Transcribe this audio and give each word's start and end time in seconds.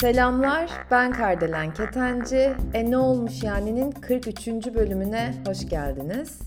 Selamlar, 0.00 0.70
ben 0.90 1.12
Kardelen 1.12 1.74
Ketenci. 1.74 2.52
E 2.74 2.90
ne 2.90 2.96
olmuş 2.96 3.42
yani'nin 3.42 3.90
43. 3.90 4.46
bölümüne 4.74 5.34
hoş 5.46 5.68
geldiniz. 5.68 6.38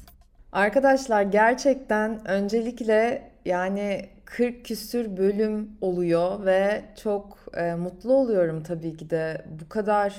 Arkadaşlar 0.51 1.21
gerçekten 1.21 2.27
öncelikle 2.27 3.31
yani 3.45 4.09
40 4.25 4.65
küsür 4.65 5.17
bölüm 5.17 5.69
oluyor 5.81 6.45
ve 6.45 6.81
çok 7.03 7.37
e, 7.53 7.75
mutlu 7.75 8.13
oluyorum 8.13 8.63
tabii 8.63 8.97
ki 8.97 9.09
de. 9.09 9.45
Bu 9.61 9.69
kadar 9.69 10.15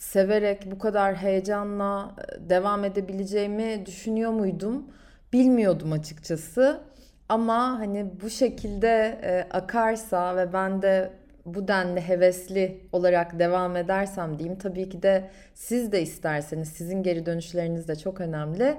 severek, 0.00 0.70
bu 0.70 0.78
kadar 0.78 1.14
heyecanla 1.14 2.16
e, 2.18 2.50
devam 2.50 2.84
edebileceğimi 2.84 3.86
düşünüyor 3.86 4.30
muydum? 4.30 4.84
Bilmiyordum 5.32 5.92
açıkçası. 5.92 6.80
Ama 7.28 7.78
hani 7.78 8.10
bu 8.22 8.30
şekilde 8.30 9.18
e, 9.22 9.46
akarsa 9.50 10.36
ve 10.36 10.52
ben 10.52 10.82
de 10.82 11.10
bu 11.46 11.68
denli 11.68 12.00
hevesli 12.00 12.80
olarak 12.92 13.38
devam 13.38 13.76
edersem 13.76 14.38
diyeyim 14.38 14.58
tabii 14.58 14.88
ki 14.88 15.02
de 15.02 15.30
siz 15.54 15.92
de 15.92 16.02
isterseniz 16.02 16.68
sizin 16.68 17.02
geri 17.02 17.26
dönüşleriniz 17.26 17.88
de 17.88 17.96
çok 17.96 18.20
önemli. 18.20 18.76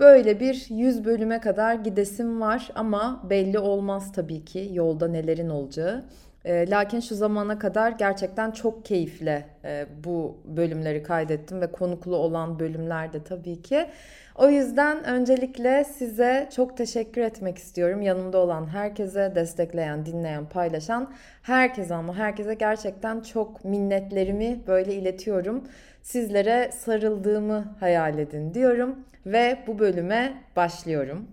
Böyle 0.00 0.40
bir 0.40 0.66
100 0.70 1.04
bölüme 1.04 1.40
kadar 1.40 1.74
gidesim 1.74 2.40
var 2.40 2.70
ama 2.74 3.26
belli 3.30 3.58
olmaz 3.58 4.12
tabii 4.12 4.44
ki 4.44 4.68
yolda 4.72 5.08
nelerin 5.08 5.48
olacağı. 5.48 6.04
E, 6.44 6.70
lakin 6.70 7.00
şu 7.00 7.14
zamana 7.14 7.58
kadar 7.58 7.90
gerçekten 7.92 8.50
çok 8.50 8.84
keyifle 8.84 9.46
e, 9.64 9.86
bu 10.04 10.36
bölümleri 10.44 11.02
kaydettim 11.02 11.60
ve 11.60 11.72
konuklu 11.72 12.16
olan 12.16 12.58
bölümler 12.58 13.12
de 13.12 13.24
tabii 13.24 13.62
ki. 13.62 13.86
O 14.34 14.48
yüzden 14.48 15.04
öncelikle 15.04 15.84
size 15.84 16.48
çok 16.56 16.76
teşekkür 16.76 17.20
etmek 17.20 17.58
istiyorum. 17.58 18.02
Yanımda 18.02 18.38
olan 18.38 18.66
herkese, 18.66 19.32
destekleyen, 19.34 20.06
dinleyen, 20.06 20.48
paylaşan 20.48 21.12
herkese 21.42 21.94
ama 21.94 22.16
herkese 22.16 22.54
gerçekten 22.54 23.20
çok 23.20 23.64
minnetlerimi 23.64 24.60
böyle 24.66 24.94
iletiyorum. 24.94 25.64
Sizlere 26.02 26.70
sarıldığımı 26.72 27.76
hayal 27.80 28.18
edin 28.18 28.54
diyorum 28.54 29.04
ve 29.26 29.58
bu 29.66 29.78
bölüme 29.78 30.32
başlıyorum. 30.56 31.26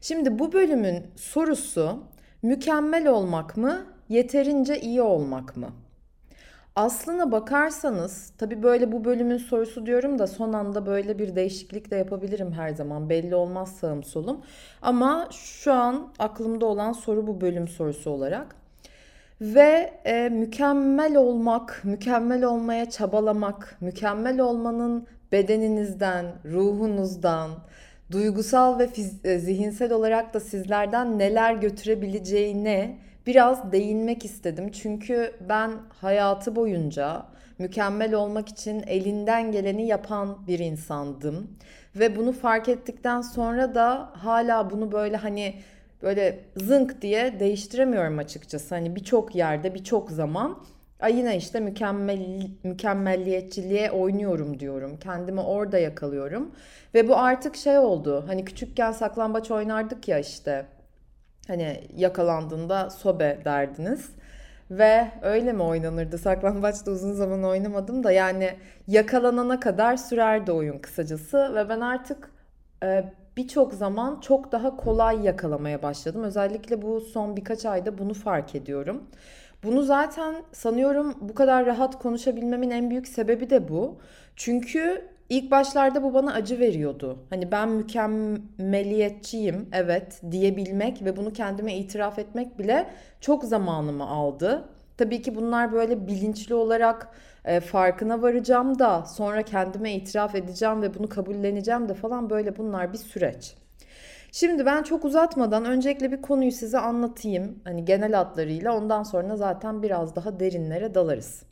Şimdi 0.00 0.38
bu 0.38 0.52
bölümün 0.52 1.06
sorusu 1.16 2.13
mükemmel 2.44 3.06
olmak 3.06 3.56
mı, 3.56 3.86
yeterince 4.08 4.80
iyi 4.80 5.02
olmak 5.02 5.56
mı? 5.56 5.68
Aslına 6.76 7.32
bakarsanız 7.32 8.32
tabii 8.38 8.62
böyle 8.62 8.92
bu 8.92 9.04
bölümün 9.04 9.36
sorusu 9.36 9.86
diyorum 9.86 10.18
da 10.18 10.26
son 10.26 10.52
anda 10.52 10.86
böyle 10.86 11.18
bir 11.18 11.36
değişiklik 11.36 11.90
de 11.90 11.96
yapabilirim 11.96 12.52
her 12.52 12.70
zaman. 12.70 13.10
Belli 13.10 13.34
olmaz 13.34 13.76
sağım 13.76 14.04
solum. 14.04 14.40
Ama 14.82 15.28
şu 15.32 15.72
an 15.72 16.12
aklımda 16.18 16.66
olan 16.66 16.92
soru 16.92 17.26
bu 17.26 17.40
bölüm 17.40 17.68
sorusu 17.68 18.10
olarak. 18.10 18.56
Ve 19.40 19.92
e, 20.04 20.28
mükemmel 20.28 21.16
olmak, 21.16 21.80
mükemmel 21.84 22.44
olmaya 22.44 22.90
çabalamak, 22.90 23.76
mükemmel 23.80 24.40
olmanın 24.40 25.06
bedeninizden, 25.32 26.26
ruhunuzdan, 26.44 27.50
duygusal 28.12 28.78
ve 28.78 28.88
e, 29.24 29.38
zihinsel 29.38 29.92
olarak 29.92 30.34
da 30.34 30.40
sizlerden 30.40 31.18
neler 31.18 31.54
götürebileceğine 31.54 32.98
biraz 33.26 33.72
değinmek 33.72 34.24
istedim. 34.24 34.70
Çünkü 34.70 35.32
ben 35.48 35.72
hayatı 35.88 36.56
boyunca 36.56 37.26
mükemmel 37.58 38.14
olmak 38.14 38.48
için 38.48 38.82
elinden 38.86 39.52
geleni 39.52 39.86
yapan 39.86 40.46
bir 40.46 40.58
insandım. 40.58 41.50
Ve 41.96 42.16
bunu 42.16 42.32
fark 42.32 42.68
ettikten 42.68 43.20
sonra 43.20 43.74
da 43.74 44.10
hala 44.12 44.70
bunu 44.70 44.92
böyle 44.92 45.16
hani 45.16 45.54
böyle 46.02 46.40
zınk 46.56 47.02
diye 47.02 47.40
değiştiremiyorum 47.40 48.18
açıkçası. 48.18 48.74
Hani 48.74 48.96
birçok 48.96 49.34
yerde, 49.34 49.74
birçok 49.74 50.10
zaman 50.10 50.58
Ay 51.00 51.18
yine 51.18 51.36
işte 51.36 51.60
mükemmel 51.60 52.50
mükemmelliyetçiliğe 52.64 53.90
oynuyorum 53.90 54.60
diyorum. 54.60 54.98
Kendimi 54.98 55.40
orada 55.40 55.78
yakalıyorum. 55.78 56.50
Ve 56.94 57.08
bu 57.08 57.16
artık 57.16 57.56
şey 57.56 57.78
oldu. 57.78 58.24
Hani 58.26 58.44
küçükken 58.44 58.92
saklambaç 58.92 59.50
oynardık 59.50 60.08
ya 60.08 60.18
işte. 60.18 60.66
Hani 61.48 61.80
yakalandığında 61.96 62.90
sobe 62.90 63.38
derdiniz. 63.44 64.10
Ve 64.70 65.08
öyle 65.22 65.52
mi 65.52 65.62
oynanırdı? 65.62 66.18
Saklambaç 66.18 66.86
da 66.86 66.90
uzun 66.90 67.12
zaman 67.12 67.44
oynamadım 67.44 68.04
da 68.04 68.12
yani 68.12 68.50
yakalanana 68.86 69.60
kadar 69.60 69.96
sürerdi 69.96 70.52
oyun 70.52 70.78
kısacası. 70.78 71.54
Ve 71.54 71.68
ben 71.68 71.80
artık 71.80 72.30
e, 72.82 73.04
birçok 73.36 73.74
zaman 73.74 74.20
çok 74.20 74.52
daha 74.52 74.76
kolay 74.76 75.24
yakalamaya 75.24 75.82
başladım. 75.82 76.22
Özellikle 76.24 76.82
bu 76.82 77.00
son 77.00 77.36
birkaç 77.36 77.66
ayda 77.66 77.98
bunu 77.98 78.14
fark 78.14 78.54
ediyorum. 78.54 79.02
Bunu 79.64 79.82
zaten 79.82 80.34
sanıyorum 80.52 81.14
bu 81.20 81.34
kadar 81.34 81.66
rahat 81.66 81.98
konuşabilmemin 81.98 82.70
en 82.70 82.90
büyük 82.90 83.08
sebebi 83.08 83.50
de 83.50 83.68
bu. 83.68 83.98
Çünkü 84.36 85.08
ilk 85.28 85.50
başlarda 85.50 86.02
bu 86.02 86.14
bana 86.14 86.32
acı 86.32 86.58
veriyordu. 86.58 87.18
Hani 87.30 87.52
ben 87.52 87.68
mükemmeliyetçiyim 87.68 89.68
evet 89.72 90.20
diyebilmek 90.30 91.04
ve 91.04 91.16
bunu 91.16 91.32
kendime 91.32 91.76
itiraf 91.76 92.18
etmek 92.18 92.58
bile 92.58 92.86
çok 93.20 93.44
zamanımı 93.44 94.08
aldı. 94.08 94.68
Tabii 94.96 95.22
ki 95.22 95.34
bunlar 95.34 95.72
böyle 95.72 96.06
bilinçli 96.06 96.54
olarak 96.54 97.08
e, 97.44 97.60
farkına 97.60 98.22
varacağım 98.22 98.78
da 98.78 99.04
sonra 99.04 99.42
kendime 99.42 99.94
itiraf 99.94 100.34
edeceğim 100.34 100.82
ve 100.82 100.94
bunu 100.94 101.08
kabulleneceğim 101.08 101.88
de 101.88 101.94
falan 101.94 102.30
böyle 102.30 102.56
bunlar 102.56 102.92
bir 102.92 102.98
süreç. 102.98 103.56
Şimdi 104.34 104.66
ben 104.66 104.82
çok 104.82 105.04
uzatmadan 105.04 105.64
öncelikle 105.64 106.12
bir 106.12 106.22
konuyu 106.22 106.52
size 106.52 106.78
anlatayım. 106.78 107.58
Hani 107.64 107.84
genel 107.84 108.12
hatlarıyla 108.12 108.76
ondan 108.76 109.02
sonra 109.02 109.36
zaten 109.36 109.82
biraz 109.82 110.16
daha 110.16 110.40
derinlere 110.40 110.94
dalarız. 110.94 111.42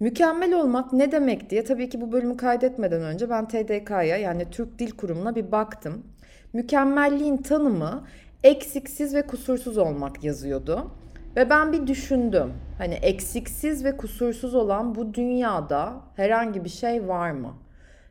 Mükemmel 0.00 0.60
olmak 0.60 0.92
ne 0.92 1.12
demek 1.12 1.50
diye 1.50 1.64
tabii 1.64 1.88
ki 1.88 2.00
bu 2.00 2.12
bölümü 2.12 2.36
kaydetmeden 2.36 3.02
önce 3.02 3.30
ben 3.30 3.48
TDK'ya 3.48 4.16
yani 4.16 4.50
Türk 4.50 4.78
Dil 4.78 4.90
Kurumu'na 4.90 5.34
bir 5.34 5.52
baktım. 5.52 6.06
Mükemmelliğin 6.52 7.36
tanımı 7.36 8.06
eksiksiz 8.44 9.14
ve 9.14 9.26
kusursuz 9.26 9.78
olmak 9.78 10.24
yazıyordu. 10.24 10.90
Ve 11.36 11.50
ben 11.50 11.72
bir 11.72 11.86
düşündüm. 11.86 12.52
Hani 12.78 12.94
eksiksiz 12.94 13.84
ve 13.84 13.96
kusursuz 13.96 14.54
olan 14.54 14.94
bu 14.94 15.14
dünyada 15.14 15.92
herhangi 16.16 16.64
bir 16.64 16.70
şey 16.70 17.08
var 17.08 17.30
mı? 17.30 17.54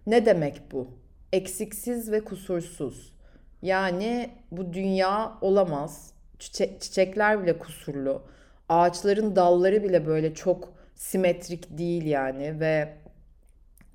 Ne 0.07 0.25
demek 0.25 0.61
bu? 0.71 0.87
Eksiksiz 1.33 2.11
ve 2.11 2.23
kusursuz. 2.23 3.18
Yani 3.61 4.29
bu 4.51 4.73
dünya 4.73 5.33
olamaz. 5.41 6.11
Çiçe- 6.39 6.79
çiçekler 6.79 7.43
bile 7.43 7.59
kusurlu. 7.59 8.23
Ağaçların 8.69 9.35
dalları 9.35 9.83
bile 9.83 10.05
böyle 10.07 10.33
çok 10.33 10.73
simetrik 10.95 11.77
değil 11.77 12.05
yani 12.05 12.59
ve 12.59 12.93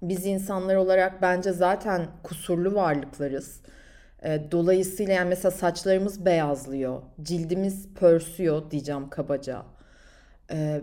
biz 0.03 0.27
insanlar 0.27 0.77
olarak 0.77 1.23
bence 1.23 1.53
zaten 1.53 2.07
kusurlu 2.23 2.75
varlıklarız. 2.75 3.61
E, 4.23 4.43
dolayısıyla 4.53 5.15
yani 5.15 5.29
mesela 5.29 5.51
saçlarımız 5.51 6.25
beyazlıyor, 6.25 7.03
cildimiz 7.23 7.89
pörsüyor 7.95 8.71
diyeceğim 8.71 9.11
kabaca. 9.11 9.63
E, 10.51 10.81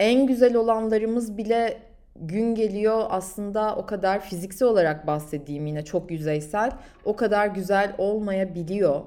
en 0.00 0.26
güzel 0.26 0.56
olanlarımız 0.56 1.36
bile 1.38 1.82
gün 2.20 2.54
geliyor 2.54 3.06
aslında 3.08 3.76
o 3.76 3.86
kadar 3.86 4.20
fiziksel 4.20 4.68
olarak 4.68 5.06
bahsedeyim 5.06 5.66
yine 5.66 5.84
çok 5.84 6.10
yüzeysel 6.10 6.70
o 7.04 7.16
kadar 7.16 7.46
güzel 7.46 7.94
olmayabiliyor. 7.98 9.00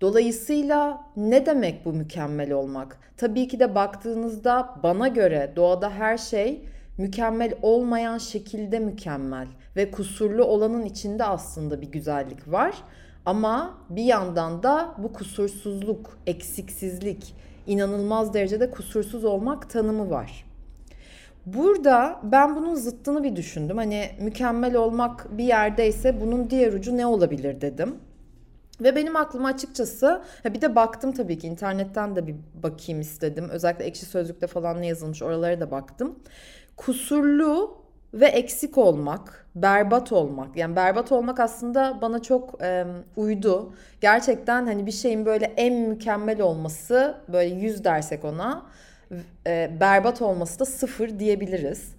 Dolayısıyla 0.00 1.00
ne 1.16 1.46
demek 1.46 1.84
bu 1.84 1.92
mükemmel 1.92 2.52
olmak? 2.52 2.98
Tabii 3.16 3.48
ki 3.48 3.60
de 3.60 3.74
baktığınızda 3.74 4.74
bana 4.82 5.08
göre 5.08 5.52
doğada 5.56 5.90
her 5.90 6.18
şey 6.18 6.64
mükemmel 6.98 7.54
olmayan 7.62 8.18
şekilde 8.18 8.78
mükemmel 8.78 9.48
ve 9.76 9.90
kusurlu 9.90 10.44
olanın 10.44 10.84
içinde 10.84 11.24
aslında 11.24 11.80
bir 11.80 11.92
güzellik 11.92 12.52
var. 12.52 12.74
Ama 13.26 13.78
bir 13.90 14.04
yandan 14.04 14.62
da 14.62 14.94
bu 14.98 15.12
kusursuzluk, 15.12 16.18
eksiksizlik, 16.26 17.34
inanılmaz 17.66 18.34
derecede 18.34 18.70
kusursuz 18.70 19.24
olmak 19.24 19.70
tanımı 19.70 20.10
var. 20.10 20.47
Burada 21.54 22.20
ben 22.22 22.56
bunun 22.56 22.74
zıttını 22.74 23.24
bir 23.24 23.36
düşündüm. 23.36 23.76
Hani 23.76 24.10
mükemmel 24.20 24.76
olmak 24.76 25.38
bir 25.38 25.44
yerdeyse 25.44 26.20
bunun 26.20 26.50
diğer 26.50 26.72
ucu 26.72 26.96
ne 26.96 27.06
olabilir 27.06 27.60
dedim. 27.60 27.94
Ve 28.80 28.96
benim 28.96 29.16
aklıma 29.16 29.48
açıkçası 29.48 30.22
bir 30.44 30.60
de 30.60 30.76
baktım 30.76 31.12
tabii 31.12 31.38
ki 31.38 31.46
internetten 31.46 32.16
de 32.16 32.26
bir 32.26 32.34
bakayım 32.62 33.00
istedim. 33.00 33.48
Özellikle 33.50 33.84
ekşi 33.84 34.06
sözlükte 34.06 34.46
falan 34.46 34.80
ne 34.80 34.86
yazılmış 34.86 35.22
oralara 35.22 35.60
da 35.60 35.70
baktım. 35.70 36.18
Kusurlu 36.76 37.78
ve 38.14 38.26
eksik 38.26 38.78
olmak, 38.78 39.46
berbat 39.54 40.12
olmak. 40.12 40.56
Yani 40.56 40.76
berbat 40.76 41.12
olmak 41.12 41.40
aslında 41.40 41.98
bana 42.02 42.22
çok 42.22 42.62
e, 42.62 42.84
uydu. 43.16 43.72
Gerçekten 44.00 44.66
hani 44.66 44.86
bir 44.86 44.92
şeyin 44.92 45.26
böyle 45.26 45.44
en 45.44 45.74
mükemmel 45.74 46.40
olması 46.40 47.14
böyle 47.28 47.54
yüz 47.54 47.84
dersek 47.84 48.24
ona 48.24 48.66
e, 49.46 49.70
berbat 49.80 50.22
olması 50.22 50.58
da 50.58 50.64
sıfır 50.64 51.18
diyebiliriz. 51.18 51.98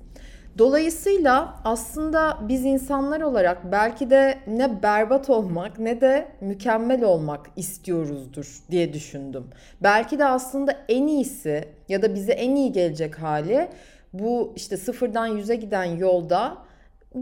Dolayısıyla 0.58 1.62
aslında 1.64 2.38
biz 2.42 2.66
insanlar 2.66 3.22
olarak 3.22 3.72
belki 3.72 4.10
de 4.10 4.38
ne 4.48 4.84
berbat 4.84 5.30
olmak 5.30 5.80
ne 5.80 6.02
de 6.02 6.28
mükemmel 6.42 7.04
olmak 7.04 7.46
istiyoruzdur 7.56 8.64
diye 8.72 8.94
düşündüm. 8.94 9.48
Belki 9.84 10.20
de 10.20 10.26
aslında 10.26 10.78
en 10.90 11.08
iyisi 11.08 11.66
ya 11.90 12.02
da 12.02 12.16
bize 12.16 12.32
en 12.32 12.56
iyi 12.56 12.72
gelecek 12.72 13.20
hali 13.20 13.70
bu 14.14 14.54
işte 14.56 14.78
sıfırdan 14.78 15.28
yüze 15.28 15.56
giden 15.56 15.84
yolda 15.84 16.58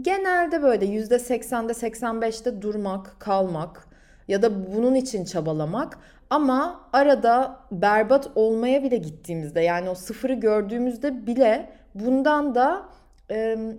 genelde 0.02 0.62
böyle 0.62 0.86
yüzde 0.86 1.18
seksende 1.18 1.72
85'te 1.72 2.62
durmak, 2.62 3.20
kalmak 3.20 3.88
ya 4.28 4.42
da 4.42 4.76
bunun 4.76 4.94
için 4.94 5.24
çabalamak 5.24 5.98
ama 6.30 6.80
arada 6.92 7.60
berbat 7.72 8.30
olmaya 8.34 8.82
bile 8.82 8.96
gittiğimizde 8.96 9.60
yani 9.60 9.90
o 9.90 9.94
sıfırı 9.94 10.34
gördüğümüzde 10.34 11.26
bile 11.26 11.70
bundan 11.94 12.54
da 12.54 12.88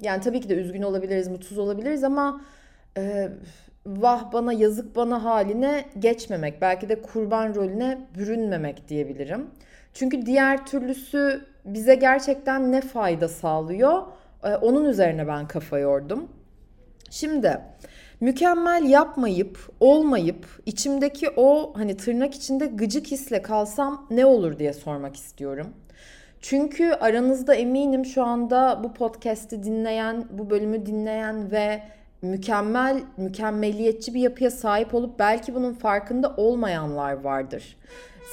yani 0.01 0.21
tabii 0.23 0.41
ki 0.41 0.49
de 0.49 0.53
üzgün 0.55 0.81
olabiliriz, 0.81 1.27
mutsuz 1.27 1.57
olabiliriz 1.57 2.03
ama 2.03 2.41
e, 2.97 3.29
vah 3.85 4.33
bana 4.33 4.53
yazık 4.53 4.95
bana 4.95 5.23
haline 5.23 5.85
geçmemek, 5.99 6.61
belki 6.61 6.89
de 6.89 7.01
kurban 7.01 7.55
rolüne 7.55 7.97
bürünmemek 8.17 8.87
diyebilirim. 8.87 9.47
Çünkü 9.93 10.25
diğer 10.25 10.65
türlüsü 10.65 11.45
bize 11.65 11.95
gerçekten 11.95 12.71
ne 12.71 12.81
fayda 12.81 13.27
sağlıyor? 13.27 14.01
E, 14.43 14.55
onun 14.55 14.85
üzerine 14.85 15.27
ben 15.27 15.47
kafa 15.47 15.79
yordum. 15.79 16.27
Şimdi 17.09 17.61
mükemmel 18.19 18.83
yapmayıp, 18.83 19.57
olmayıp 19.79 20.45
içimdeki 20.65 21.29
o 21.37 21.73
hani 21.75 21.97
tırnak 21.97 22.35
içinde 22.35 22.65
gıcık 22.65 23.07
hisle 23.07 23.41
kalsam 23.41 24.07
ne 24.09 24.25
olur 24.25 24.59
diye 24.59 24.73
sormak 24.73 25.15
istiyorum. 25.15 25.67
Çünkü 26.41 26.91
aranızda 26.91 27.55
eminim 27.55 28.05
şu 28.05 28.23
anda 28.23 28.81
bu 28.83 28.93
podcast'i 28.93 29.63
dinleyen, 29.63 30.25
bu 30.31 30.49
bölümü 30.49 30.85
dinleyen 30.85 31.51
ve 31.51 31.83
mükemmel, 32.21 33.01
mükemmeliyetçi 33.17 34.13
bir 34.13 34.21
yapıya 34.21 34.51
sahip 34.51 34.93
olup 34.93 35.19
belki 35.19 35.55
bunun 35.55 35.73
farkında 35.73 36.33
olmayanlar 36.37 37.13
vardır. 37.13 37.77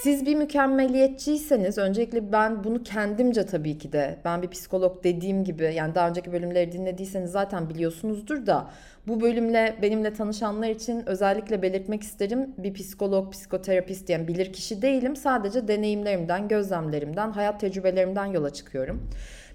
Siz 0.02 0.26
bir 0.26 0.34
mükemmeliyetçiyseniz 0.34 1.78
öncelikle 1.78 2.32
ben 2.32 2.64
bunu 2.64 2.82
kendimce 2.82 3.46
tabii 3.46 3.78
ki 3.78 3.92
de 3.92 4.18
ben 4.24 4.42
bir 4.42 4.48
psikolog 4.48 5.04
dediğim 5.04 5.44
gibi 5.44 5.74
yani 5.74 5.94
daha 5.94 6.08
önceki 6.08 6.32
bölümleri 6.32 6.72
dinlediyseniz 6.72 7.30
zaten 7.30 7.68
biliyorsunuzdur 7.70 8.46
da 8.46 8.70
bu 9.08 9.20
bölümle 9.20 9.76
benimle 9.82 10.12
tanışanlar 10.12 10.68
için 10.68 11.08
özellikle 11.08 11.62
belirtmek 11.62 12.02
isterim. 12.02 12.54
Bir 12.58 12.74
psikolog, 12.74 13.32
psikoterapist 13.32 14.10
yani 14.10 14.28
bilir 14.28 14.52
kişi 14.52 14.82
değilim. 14.82 15.16
Sadece 15.16 15.68
deneyimlerimden, 15.68 16.48
gözlemlerimden, 16.48 17.30
hayat 17.30 17.60
tecrübelerimden 17.60 18.26
yola 18.26 18.50
çıkıyorum. 18.50 19.10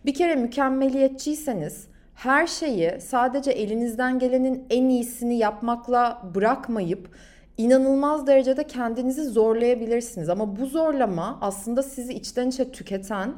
Bir 0.06 0.14
kere 0.14 0.36
mükemmeliyetçiyseniz 0.36 1.88
her 2.16 2.48
şeyi 2.48 3.02
sadece 3.02 3.52
elinizden 3.52 4.20
gelenin 4.20 4.66
en 4.70 4.90
iyisini 4.90 5.38
yapmakla 5.38 6.22
bırakmayıp 6.36 7.10
inanılmaz 7.62 8.28
derecede 8.28 8.64
kendinizi 8.64 9.24
zorlayabilirsiniz. 9.24 10.30
Ama 10.30 10.60
bu 10.60 10.66
zorlama 10.66 11.38
aslında 11.42 11.84
sizi 11.84 12.14
içten 12.14 12.48
içe 12.50 12.72
tüketen 12.72 13.34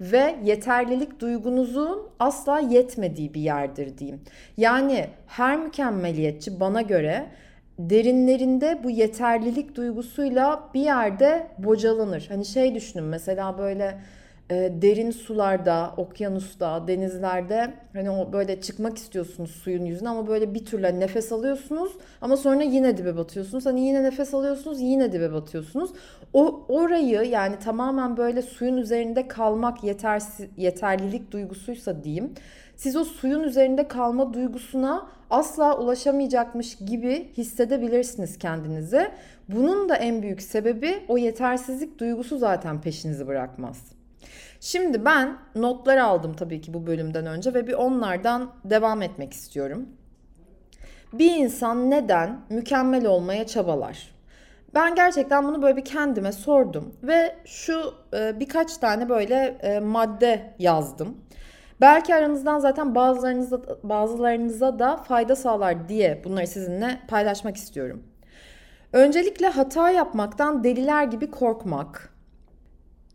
ve 0.00 0.36
yeterlilik 0.44 1.20
duygunuzun 1.20 2.08
asla 2.18 2.60
yetmediği 2.60 3.34
bir 3.34 3.40
yerdir 3.40 3.98
diyeyim. 3.98 4.20
Yani 4.56 5.06
her 5.26 5.58
mükemmeliyetçi 5.58 6.60
bana 6.60 6.82
göre 6.82 7.26
derinlerinde 7.78 8.80
bu 8.84 8.90
yeterlilik 8.90 9.74
duygusuyla 9.76 10.68
bir 10.74 10.80
yerde 10.80 11.46
bocalanır. 11.58 12.26
Hani 12.28 12.44
şey 12.44 12.74
düşünün 12.74 13.04
mesela 13.04 13.58
böyle 13.58 13.98
e, 14.50 14.72
derin 14.82 15.10
sularda, 15.10 15.94
okyanusta, 15.96 16.88
denizlerde 16.88 17.74
hani 17.92 18.10
o 18.10 18.32
böyle 18.32 18.60
çıkmak 18.60 18.98
istiyorsunuz 18.98 19.50
suyun 19.50 19.84
yüzüne 19.84 20.08
ama 20.08 20.26
böyle 20.28 20.54
bir 20.54 20.64
türlü 20.64 20.86
hani 20.86 21.00
nefes 21.00 21.32
alıyorsunuz 21.32 21.92
ama 22.20 22.36
sonra 22.36 22.62
yine 22.62 22.96
dibe 22.96 23.16
batıyorsunuz. 23.16 23.66
Hani 23.66 23.80
yine 23.86 24.02
nefes 24.02 24.34
alıyorsunuz, 24.34 24.80
yine 24.80 25.12
dibe 25.12 25.32
batıyorsunuz. 25.32 25.90
O 26.32 26.64
orayı 26.68 27.22
yani 27.22 27.58
tamamen 27.58 28.16
böyle 28.16 28.42
suyun 28.42 28.76
üzerinde 28.76 29.28
kalmak 29.28 29.84
yetersiz 29.84 30.46
yeterlilik 30.56 31.32
duygusuysa 31.32 32.04
diyeyim. 32.04 32.34
Siz 32.76 32.96
o 32.96 33.04
suyun 33.04 33.42
üzerinde 33.42 33.88
kalma 33.88 34.34
duygusuna 34.34 35.06
asla 35.30 35.78
ulaşamayacakmış 35.78 36.76
gibi 36.76 37.28
hissedebilirsiniz 37.36 38.38
kendinizi. 38.38 39.08
Bunun 39.48 39.88
da 39.88 39.96
en 39.96 40.22
büyük 40.22 40.42
sebebi 40.42 41.04
o 41.08 41.18
yetersizlik 41.18 41.98
duygusu 41.98 42.38
zaten 42.38 42.80
peşinizi 42.80 43.26
bırakmaz. 43.26 43.95
Şimdi 44.60 45.04
ben 45.04 45.38
notlar 45.54 45.96
aldım 45.96 46.34
tabii 46.34 46.60
ki 46.60 46.74
bu 46.74 46.86
bölümden 46.86 47.26
önce 47.26 47.54
ve 47.54 47.66
bir 47.66 47.72
onlardan 47.72 48.50
devam 48.64 49.02
etmek 49.02 49.32
istiyorum. 49.32 49.88
Bir 51.12 51.36
insan 51.36 51.90
neden 51.90 52.40
mükemmel 52.50 53.06
olmaya 53.06 53.46
çabalar? 53.46 54.16
Ben 54.74 54.94
gerçekten 54.94 55.44
bunu 55.48 55.62
böyle 55.62 55.76
bir 55.76 55.84
kendime 55.84 56.32
sordum 56.32 56.94
ve 57.02 57.36
şu 57.44 57.94
e, 58.14 58.40
birkaç 58.40 58.76
tane 58.76 59.08
böyle 59.08 59.58
e, 59.62 59.80
madde 59.80 60.54
yazdım. 60.58 61.16
Belki 61.80 62.14
aranızdan 62.14 62.58
zaten 62.58 62.94
bazılarınıza 62.94 63.60
bazılarınıza 63.82 64.78
da 64.78 64.96
fayda 64.96 65.36
sağlar 65.36 65.88
diye 65.88 66.22
bunları 66.24 66.46
sizinle 66.46 67.00
paylaşmak 67.08 67.56
istiyorum. 67.56 68.02
Öncelikle 68.92 69.48
hata 69.48 69.90
yapmaktan 69.90 70.64
deliler 70.64 71.04
gibi 71.04 71.30
korkmak, 71.30 72.15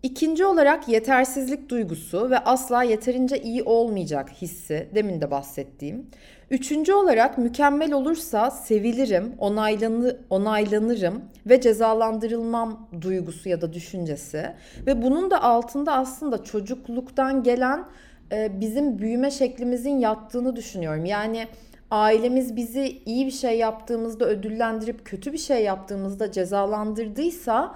İkinci 0.03 0.45
olarak 0.45 0.87
yetersizlik 0.87 1.69
duygusu 1.69 2.29
ve 2.29 2.39
asla 2.39 2.83
yeterince 2.83 3.41
iyi 3.41 3.63
olmayacak 3.63 4.29
hissi 4.41 4.89
demin 4.95 5.21
de 5.21 5.31
bahsettiğim. 5.31 6.07
Üçüncü 6.49 6.93
olarak 6.93 7.37
mükemmel 7.37 7.93
olursa 7.93 8.51
sevilirim, 8.51 9.35
onaylanı, 9.37 10.17
onaylanırım 10.29 11.21
ve 11.45 11.61
cezalandırılmam 11.61 12.89
duygusu 13.01 13.49
ya 13.49 13.61
da 13.61 13.73
düşüncesi. 13.73 14.45
Ve 14.85 15.01
bunun 15.01 15.31
da 15.31 15.43
altında 15.43 15.93
aslında 15.93 16.43
çocukluktan 16.43 17.43
gelen 17.43 17.85
e, 18.31 18.59
bizim 18.59 18.99
büyüme 18.99 19.31
şeklimizin 19.31 19.99
yattığını 19.99 20.55
düşünüyorum. 20.55 21.05
Yani 21.05 21.47
ailemiz 21.91 22.55
bizi 22.55 23.01
iyi 23.05 23.25
bir 23.25 23.31
şey 23.31 23.57
yaptığımızda 23.57 24.25
ödüllendirip 24.25 25.05
kötü 25.05 25.33
bir 25.33 25.37
şey 25.37 25.63
yaptığımızda 25.63 26.31
cezalandırdıysa 26.31 27.75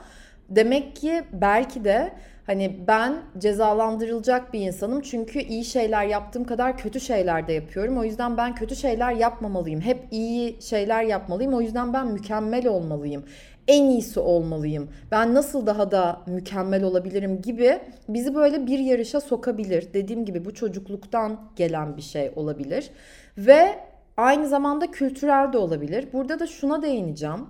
Demek 0.50 0.96
ki 0.96 1.24
belki 1.34 1.84
de 1.84 2.12
hani 2.46 2.80
ben 2.88 3.16
cezalandırılacak 3.38 4.54
bir 4.54 4.60
insanım 4.60 5.02
çünkü 5.02 5.40
iyi 5.40 5.66
şeyler 5.66 6.06
yaptığım 6.06 6.44
kadar 6.44 6.78
kötü 6.78 7.00
şeyler 7.00 7.48
de 7.48 7.54
yapıyorum. 7.54 7.98
O 7.98 8.04
yüzden 8.04 8.38
ben 8.38 8.56
kötü 8.56 8.76
şeyler 8.76 9.12
yapmamalıyım. 9.12 9.82
Hep 9.82 10.08
iyi 10.12 10.62
şeyler 10.62 11.04
yapmalıyım. 11.04 11.54
O 11.54 11.62
yüzden 11.62 11.94
ben 11.94 12.08
mükemmel 12.08 12.68
olmalıyım. 12.68 13.24
En 13.68 13.84
iyisi 13.84 14.20
olmalıyım. 14.20 14.90
Ben 15.12 15.34
nasıl 15.34 15.66
daha 15.66 15.92
da 15.92 16.22
mükemmel 16.28 16.84
olabilirim 16.84 17.42
gibi 17.42 17.80
bizi 18.10 18.36
böyle 18.36 18.68
bir 18.68 18.80
yarışa 18.80 19.22
sokabilir. 19.22 19.94
Dediğim 19.94 20.26
gibi 20.26 20.46
bu 20.46 20.54
çocukluktan 20.54 21.40
gelen 21.56 21.98
bir 21.98 22.02
şey 22.02 22.32
olabilir. 22.36 22.90
Ve 23.38 23.80
aynı 24.18 24.48
zamanda 24.48 24.92
kültürel 24.92 25.54
de 25.54 25.58
olabilir. 25.58 26.08
Burada 26.14 26.40
da 26.40 26.48
şuna 26.48 26.82
değineceğim. 26.82 27.48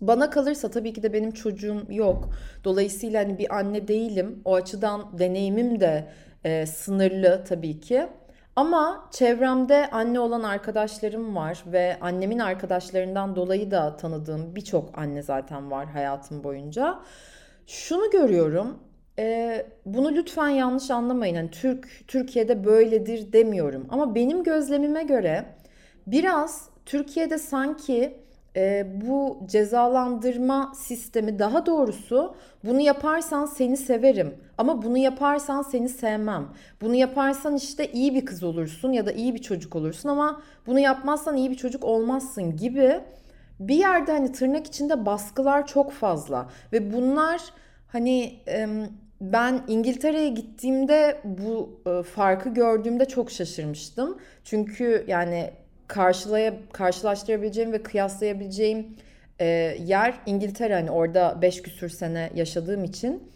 Bana 0.00 0.30
kalırsa 0.30 0.70
tabii 0.70 0.92
ki 0.92 1.02
de 1.02 1.12
benim 1.12 1.30
çocuğum 1.30 1.82
yok. 1.90 2.28
Dolayısıyla 2.64 3.22
hani 3.22 3.38
bir 3.38 3.56
anne 3.56 3.88
değilim. 3.88 4.42
O 4.44 4.54
açıdan 4.54 5.18
deneyimim 5.18 5.80
de 5.80 6.08
e, 6.44 6.66
sınırlı 6.66 7.44
tabii 7.48 7.80
ki. 7.80 8.06
Ama 8.56 9.08
çevremde 9.10 9.90
anne 9.90 10.20
olan 10.20 10.42
arkadaşlarım 10.42 11.36
var 11.36 11.64
ve 11.66 11.96
annemin 12.00 12.38
arkadaşlarından 12.38 13.36
dolayı 13.36 13.70
da 13.70 13.96
tanıdığım 13.96 14.56
birçok 14.56 14.98
anne 14.98 15.22
zaten 15.22 15.70
var 15.70 15.86
hayatım 15.86 16.44
boyunca. 16.44 16.98
Şunu 17.66 18.10
görüyorum. 18.10 18.78
E, 19.18 19.66
bunu 19.86 20.12
lütfen 20.14 20.48
yanlış 20.48 20.90
anlamayın. 20.90 21.34
Hani 21.34 21.50
Türk 21.50 22.08
Türkiye'de 22.08 22.64
böyledir 22.64 23.32
demiyorum. 23.32 23.86
Ama 23.90 24.14
benim 24.14 24.44
gözlemime 24.44 25.02
göre 25.02 25.44
biraz 26.06 26.68
Türkiye'de 26.86 27.38
sanki 27.38 28.27
e, 28.58 28.86
bu 29.06 29.38
cezalandırma 29.46 30.72
sistemi 30.76 31.38
daha 31.38 31.66
doğrusu 31.66 32.34
bunu 32.64 32.80
yaparsan 32.80 33.46
seni 33.46 33.76
severim 33.76 34.34
ama 34.58 34.82
bunu 34.82 34.98
yaparsan 34.98 35.62
seni 35.62 35.88
sevmem. 35.88 36.48
Bunu 36.80 36.94
yaparsan 36.94 37.56
işte 37.56 37.92
iyi 37.92 38.14
bir 38.14 38.26
kız 38.26 38.42
olursun 38.42 38.92
ya 38.92 39.06
da 39.06 39.12
iyi 39.12 39.34
bir 39.34 39.42
çocuk 39.42 39.76
olursun 39.76 40.08
ama 40.08 40.42
bunu 40.66 40.78
yapmazsan 40.78 41.36
iyi 41.36 41.50
bir 41.50 41.56
çocuk 41.56 41.84
olmazsın 41.84 42.56
gibi 42.56 43.00
bir 43.60 43.76
yerde 43.76 44.12
hani 44.12 44.32
tırnak 44.32 44.66
içinde 44.66 45.06
baskılar 45.06 45.66
çok 45.66 45.92
fazla 45.92 46.48
ve 46.72 46.92
bunlar 46.92 47.40
hani 47.88 48.34
ben 49.20 49.62
İngiltere'ye 49.68 50.28
gittiğimde 50.28 51.20
bu 51.24 51.80
farkı 52.14 52.48
gördüğümde 52.48 53.04
çok 53.04 53.30
şaşırmıştım. 53.30 54.18
Çünkü 54.44 55.04
yani 55.08 55.50
karşılaya 55.88 56.54
karşılaştırabileceğim 56.72 57.72
ve 57.72 57.82
kıyaslayabileceğim 57.82 58.96
e, 59.38 59.46
yer 59.80 60.14
İngiltere. 60.26 60.74
Hani 60.74 60.90
orada 60.90 61.38
5 61.42 61.62
küsür 61.62 61.88
sene 61.88 62.30
yaşadığım 62.34 62.84
için. 62.84 63.30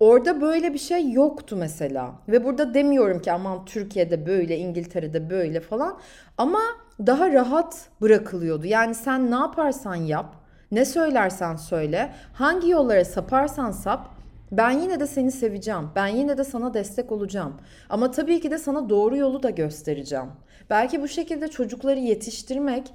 Orada 0.00 0.40
böyle 0.40 0.74
bir 0.74 0.78
şey 0.78 1.12
yoktu 1.12 1.56
mesela. 1.56 2.14
Ve 2.28 2.44
burada 2.44 2.74
demiyorum 2.74 3.22
ki 3.22 3.32
aman 3.32 3.64
Türkiye'de 3.64 4.26
böyle, 4.26 4.58
İngiltere'de 4.58 5.30
böyle 5.30 5.60
falan. 5.60 5.98
Ama 6.38 6.60
daha 7.06 7.32
rahat 7.32 7.88
bırakılıyordu. 8.00 8.66
Yani 8.66 8.94
sen 8.94 9.30
ne 9.30 9.34
yaparsan 9.34 9.94
yap, 9.94 10.36
ne 10.70 10.84
söylersen 10.84 11.56
söyle, 11.56 12.12
hangi 12.32 12.70
yollara 12.70 13.04
saparsan 13.04 13.70
sap, 13.70 14.19
ben 14.52 14.70
yine 14.70 15.00
de 15.00 15.06
seni 15.06 15.32
seveceğim. 15.32 15.88
Ben 15.96 16.06
yine 16.06 16.38
de 16.38 16.44
sana 16.44 16.74
destek 16.74 17.12
olacağım. 17.12 17.54
Ama 17.88 18.10
tabii 18.10 18.40
ki 18.40 18.50
de 18.50 18.58
sana 18.58 18.88
doğru 18.88 19.16
yolu 19.16 19.42
da 19.42 19.50
göstereceğim. 19.50 20.30
Belki 20.70 21.02
bu 21.02 21.08
şekilde 21.08 21.48
çocukları 21.48 21.98
yetiştirmek 21.98 22.94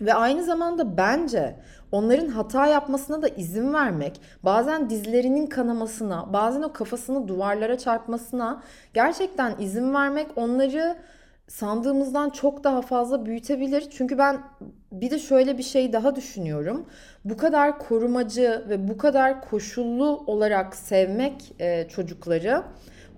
ve 0.00 0.14
aynı 0.14 0.44
zamanda 0.44 0.96
bence 0.96 1.56
onların 1.92 2.28
hata 2.28 2.66
yapmasına 2.66 3.22
da 3.22 3.28
izin 3.28 3.72
vermek, 3.72 4.20
bazen 4.42 4.90
dizlerinin 4.90 5.46
kanamasına, 5.46 6.32
bazen 6.32 6.62
o 6.62 6.72
kafasını 6.72 7.28
duvarlara 7.28 7.78
çarpmasına 7.78 8.62
gerçekten 8.94 9.54
izin 9.58 9.94
vermek 9.94 10.28
onları 10.36 10.96
sandığımızdan 11.48 12.30
çok 12.30 12.64
daha 12.64 12.82
fazla 12.82 13.26
büyütebilir. 13.26 13.90
Çünkü 13.90 14.18
ben 14.18 14.40
bir 14.92 15.10
de 15.10 15.18
şöyle 15.18 15.58
bir 15.58 15.62
şey 15.62 15.92
daha 15.92 16.16
düşünüyorum. 16.16 16.86
Bu 17.24 17.36
kadar 17.36 17.78
korumacı 17.78 18.64
ve 18.68 18.88
bu 18.88 18.98
kadar 18.98 19.40
koşullu 19.40 20.24
olarak 20.26 20.76
sevmek 20.76 21.52
e, 21.60 21.88
çocukları 21.88 22.62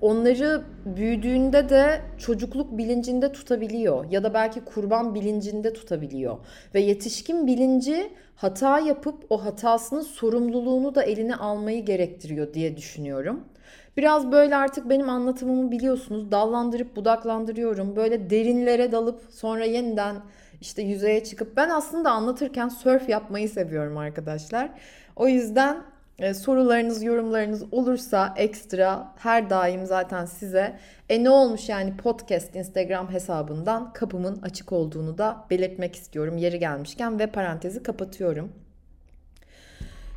onları 0.00 0.62
büyüdüğünde 0.86 1.68
de 1.68 2.00
çocukluk 2.18 2.78
bilincinde 2.78 3.32
tutabiliyor 3.32 4.10
ya 4.10 4.22
da 4.22 4.34
belki 4.34 4.60
kurban 4.60 5.14
bilincinde 5.14 5.72
tutabiliyor. 5.72 6.38
Ve 6.74 6.80
yetişkin 6.80 7.46
bilinci 7.46 8.10
hata 8.36 8.78
yapıp 8.80 9.26
o 9.30 9.44
hatasının 9.44 10.00
sorumluluğunu 10.00 10.94
da 10.94 11.02
eline 11.02 11.36
almayı 11.36 11.84
gerektiriyor 11.84 12.54
diye 12.54 12.76
düşünüyorum. 12.76 13.44
Biraz 13.96 14.32
böyle 14.32 14.56
artık 14.56 14.90
benim 14.90 15.08
anlatımımı 15.08 15.70
biliyorsunuz. 15.70 16.30
Dallandırıp 16.30 16.96
budaklandırıyorum. 16.96 17.96
Böyle 17.96 18.30
derinlere 18.30 18.92
dalıp 18.92 19.20
sonra 19.30 19.64
yeniden 19.64 20.16
işte 20.62 20.82
yüzeye 20.82 21.24
çıkıp 21.24 21.56
ben 21.56 21.68
aslında 21.68 22.10
anlatırken 22.10 22.68
surf 22.68 23.08
yapmayı 23.08 23.48
seviyorum 23.48 23.98
arkadaşlar. 23.98 24.70
O 25.16 25.28
yüzden 25.28 25.82
e, 26.18 26.34
sorularınız, 26.34 27.02
yorumlarınız 27.02 27.72
olursa 27.72 28.34
ekstra 28.36 29.14
her 29.18 29.50
daim 29.50 29.86
zaten 29.86 30.24
size 30.24 30.78
e 31.08 31.24
ne 31.24 31.30
olmuş 31.30 31.68
yani 31.68 31.96
podcast 31.96 32.56
Instagram 32.56 33.12
hesabından 33.12 33.92
kapımın 33.92 34.42
açık 34.42 34.72
olduğunu 34.72 35.18
da 35.18 35.44
belirtmek 35.50 35.96
istiyorum 35.96 36.36
yeri 36.36 36.58
gelmişken 36.58 37.18
ve 37.18 37.26
parantezi 37.26 37.82
kapatıyorum. 37.82 38.52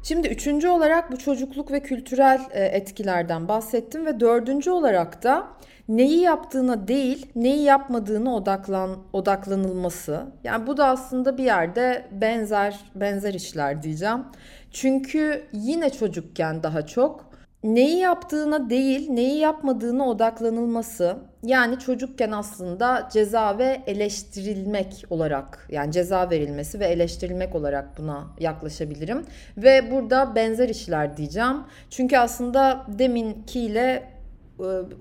Şimdi 0.04 0.28
üçüncü 0.28 0.68
olarak 0.68 1.12
bu 1.12 1.18
çocukluk 1.18 1.72
ve 1.72 1.80
kültürel 1.80 2.42
e, 2.52 2.66
etkilerden 2.66 3.48
bahsettim 3.48 4.06
ve 4.06 4.20
dördüncü 4.20 4.72
olarak 4.72 5.24
da 5.24 5.48
neyi 5.88 6.20
yaptığına 6.20 6.88
değil, 6.88 7.26
neyi 7.36 7.62
yapmadığını 7.62 8.36
odaklan 8.36 8.98
odaklanılması. 9.14 10.26
Yani 10.44 10.68
bu 10.68 10.78
da 10.78 10.88
aslında 10.88 11.38
bir 11.38 11.44
yerde 11.44 12.06
benzer 12.12 12.80
benzer 12.96 13.34
işler 13.34 13.84
diyeceğim. 13.84 14.24
Çünkü 14.72 15.44
yine 15.54 15.90
çocukken 15.90 16.64
daha 16.64 16.86
çok 16.86 17.26
neyi 17.64 17.98
yaptığına 17.98 18.70
değil, 18.70 19.10
neyi 19.10 19.38
yapmadığına 19.38 20.08
odaklanılması. 20.10 21.18
Yani 21.44 21.80
çocukken 21.80 22.32
aslında 22.32 23.10
ceza 23.12 23.58
ve 23.58 23.82
eleştirilmek 23.88 25.06
olarak 25.10 25.68
yani 25.72 25.92
ceza 25.92 26.30
verilmesi 26.30 26.80
ve 26.80 26.86
eleştirilmek 26.86 27.56
olarak 27.56 27.98
buna 27.98 28.28
yaklaşabilirim. 28.40 29.26
Ve 29.58 29.92
burada 29.92 30.36
benzer 30.36 30.70
işler 30.70 31.18
diyeceğim. 31.18 31.58
Çünkü 31.90 32.18
aslında 32.18 32.86
deminkiyle 33.00 34.15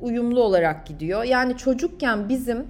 uyumlu 0.01 0.43
olarak 0.43 0.87
gidiyor. 0.87 1.25
Yani 1.25 1.57
çocukken 1.57 2.29
bizim 2.29 2.67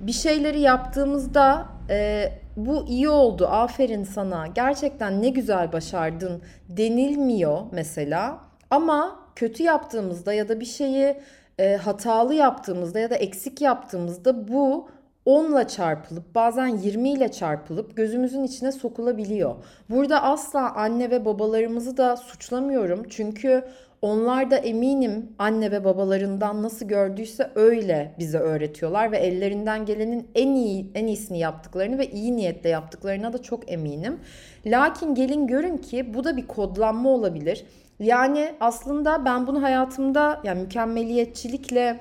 bir 0.00 0.12
şeyleri 0.12 0.60
yaptığımızda 0.60 1.66
e, 1.90 2.28
bu 2.56 2.84
iyi 2.88 3.08
oldu 3.08 3.46
aferin 3.46 4.04
sana 4.04 4.46
gerçekten 4.46 5.22
ne 5.22 5.28
güzel 5.28 5.72
başardın 5.72 6.42
denilmiyor 6.68 7.60
mesela 7.72 8.38
ama 8.70 9.20
kötü 9.36 9.62
yaptığımızda 9.62 10.32
ya 10.32 10.48
da 10.48 10.60
bir 10.60 10.64
şeyi 10.64 11.16
e, 11.58 11.76
hatalı 11.76 12.34
yaptığımızda 12.34 12.98
ya 12.98 13.10
da 13.10 13.14
eksik 13.14 13.60
yaptığımızda 13.60 14.48
bu 14.48 14.88
10'la 15.26 15.68
çarpılıp 15.68 16.34
bazen 16.34 16.66
20 16.66 17.10
ile 17.10 17.32
çarpılıp 17.32 17.96
gözümüzün 17.96 18.44
içine 18.44 18.72
sokulabiliyor. 18.72 19.54
Burada 19.90 20.22
asla 20.22 20.74
anne 20.74 21.10
ve 21.10 21.24
babalarımızı 21.24 21.96
da 21.96 22.16
suçlamıyorum. 22.16 23.02
Çünkü 23.10 23.64
onlar 24.06 24.50
da 24.50 24.56
eminim 24.56 25.28
anne 25.38 25.70
ve 25.70 25.84
babalarından 25.84 26.62
nasıl 26.62 26.88
gördüyse 26.88 27.50
öyle 27.54 28.14
bize 28.18 28.38
öğretiyorlar 28.38 29.12
ve 29.12 29.16
ellerinden 29.18 29.86
gelenin 29.86 30.28
en 30.34 30.54
iyi 30.54 30.90
en 30.94 31.06
iyisini 31.06 31.38
yaptıklarını 31.38 31.98
ve 31.98 32.10
iyi 32.10 32.36
niyetle 32.36 32.68
yaptıklarına 32.68 33.32
da 33.32 33.42
çok 33.42 33.72
eminim. 33.72 34.20
Lakin 34.66 35.14
gelin 35.14 35.46
görün 35.46 35.76
ki 35.76 36.14
bu 36.14 36.24
da 36.24 36.36
bir 36.36 36.46
kodlanma 36.46 37.08
olabilir. 37.08 37.66
Yani 38.00 38.54
aslında 38.60 39.24
ben 39.24 39.46
bunu 39.46 39.62
hayatımda 39.62 40.40
yani 40.44 40.60
mükemmeliyetçilikle 40.62 42.00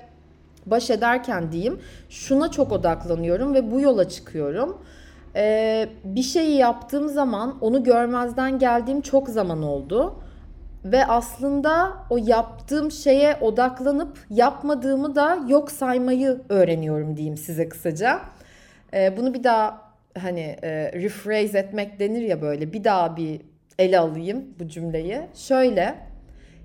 baş 0.66 0.90
ederken 0.90 1.52
diyeyim 1.52 1.80
şuna 2.10 2.52
çok 2.52 2.72
odaklanıyorum 2.72 3.54
ve 3.54 3.72
bu 3.72 3.82
yola 3.82 4.10
çıkıyorum. 4.10 4.82
Ee, 5.36 5.90
bir 6.04 6.24
şeyi 6.24 6.58
yaptığım 6.58 7.10
zaman 7.10 7.58
onu 7.62 7.84
görmezden 7.84 8.60
geldiğim 8.60 9.02
çok 9.02 9.30
zaman 9.30 9.64
oldu. 9.64 10.16
Ve 10.86 11.06
aslında 11.06 11.94
o 12.10 12.18
yaptığım 12.18 12.92
şeye 12.92 13.36
odaklanıp 13.36 14.20
yapmadığımı 14.30 15.16
da 15.16 15.40
yok 15.48 15.72
saymayı 15.72 16.42
öğreniyorum 16.50 17.18
diyeyim 17.18 17.38
size 17.38 17.70
kısaca. 17.70 18.22
Ee, 18.94 19.18
bunu 19.18 19.34
bir 19.34 19.44
daha 19.44 19.82
hani 20.18 20.58
e, 20.64 20.92
rephrase 20.94 21.60
etmek 21.60 22.00
denir 22.00 22.22
ya 22.22 22.42
böyle 22.42 22.74
bir 22.74 22.84
daha 22.84 23.18
bir 23.18 23.42
ele 23.80 24.00
alayım 24.00 24.46
bu 24.60 24.68
cümleyi. 24.68 25.22
Şöyle 25.34 25.96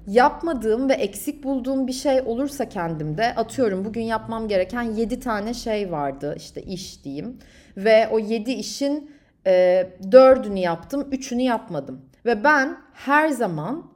yapmadığım 0.06 0.88
ve 0.88 0.92
eksik 0.92 1.44
bulduğum 1.44 1.86
bir 1.86 1.92
şey 1.92 2.20
olursa 2.20 2.68
kendimde 2.68 3.34
atıyorum 3.34 3.84
bugün 3.84 4.02
yapmam 4.02 4.48
gereken 4.48 4.82
7 4.82 5.20
tane 5.20 5.54
şey 5.54 5.92
vardı 5.92 6.34
işte 6.36 6.62
iş 6.62 7.04
diyeyim 7.04 7.38
ve 7.76 8.08
o 8.08 8.18
7 8.18 8.52
işin 8.52 9.10
e, 9.46 9.86
4'ünü 10.02 10.58
yaptım 10.58 11.02
3'ünü 11.02 11.42
yapmadım 11.42 12.00
ve 12.26 12.44
ben 12.44 12.76
her 12.92 13.28
zaman 13.28 13.90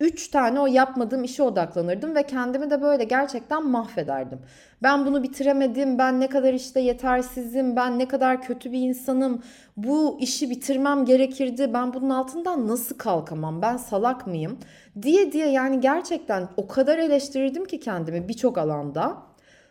Üç 0.00 0.28
tane 0.28 0.60
o 0.60 0.66
yapmadığım 0.66 1.24
işe 1.24 1.42
odaklanırdım 1.42 2.14
ve 2.14 2.22
kendimi 2.22 2.70
de 2.70 2.82
böyle 2.82 3.04
gerçekten 3.04 3.66
mahvederdim. 3.66 4.38
Ben 4.82 5.06
bunu 5.06 5.22
bitiremedim, 5.22 5.98
ben 5.98 6.20
ne 6.20 6.28
kadar 6.28 6.54
işte 6.54 6.80
yetersizim, 6.80 7.76
ben 7.76 7.98
ne 7.98 8.08
kadar 8.08 8.42
kötü 8.42 8.72
bir 8.72 8.80
insanım, 8.80 9.42
bu 9.76 10.18
işi 10.20 10.50
bitirmem 10.50 11.04
gerekirdi, 11.04 11.74
ben 11.74 11.94
bunun 11.94 12.10
altından 12.10 12.68
nasıl 12.68 12.98
kalkamam, 12.98 13.62
ben 13.62 13.76
salak 13.76 14.26
mıyım 14.26 14.58
diye 15.02 15.32
diye 15.32 15.48
yani 15.48 15.80
gerçekten 15.80 16.48
o 16.56 16.68
kadar 16.68 16.98
eleştirirdim 16.98 17.64
ki 17.64 17.80
kendimi 17.80 18.28
birçok 18.28 18.58
alanda. 18.58 19.22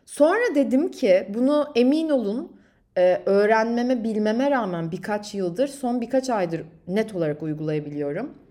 Sonra 0.06 0.56
dedim 0.56 0.92
ki 0.92 1.28
bunu 1.34 1.68
emin 1.76 2.10
olun 2.10 2.56
e, 2.98 3.22
öğrenmeme, 3.26 4.04
bilmeme 4.04 4.52
rağmen 4.52 4.92
birkaç 4.92 5.34
yıldır, 5.34 5.68
son 5.68 6.02
birkaç 6.02 6.30
aydır 6.30 6.62
net 6.88 7.16
olarak 7.16 7.44
uygulayabiliyorum 7.44 8.45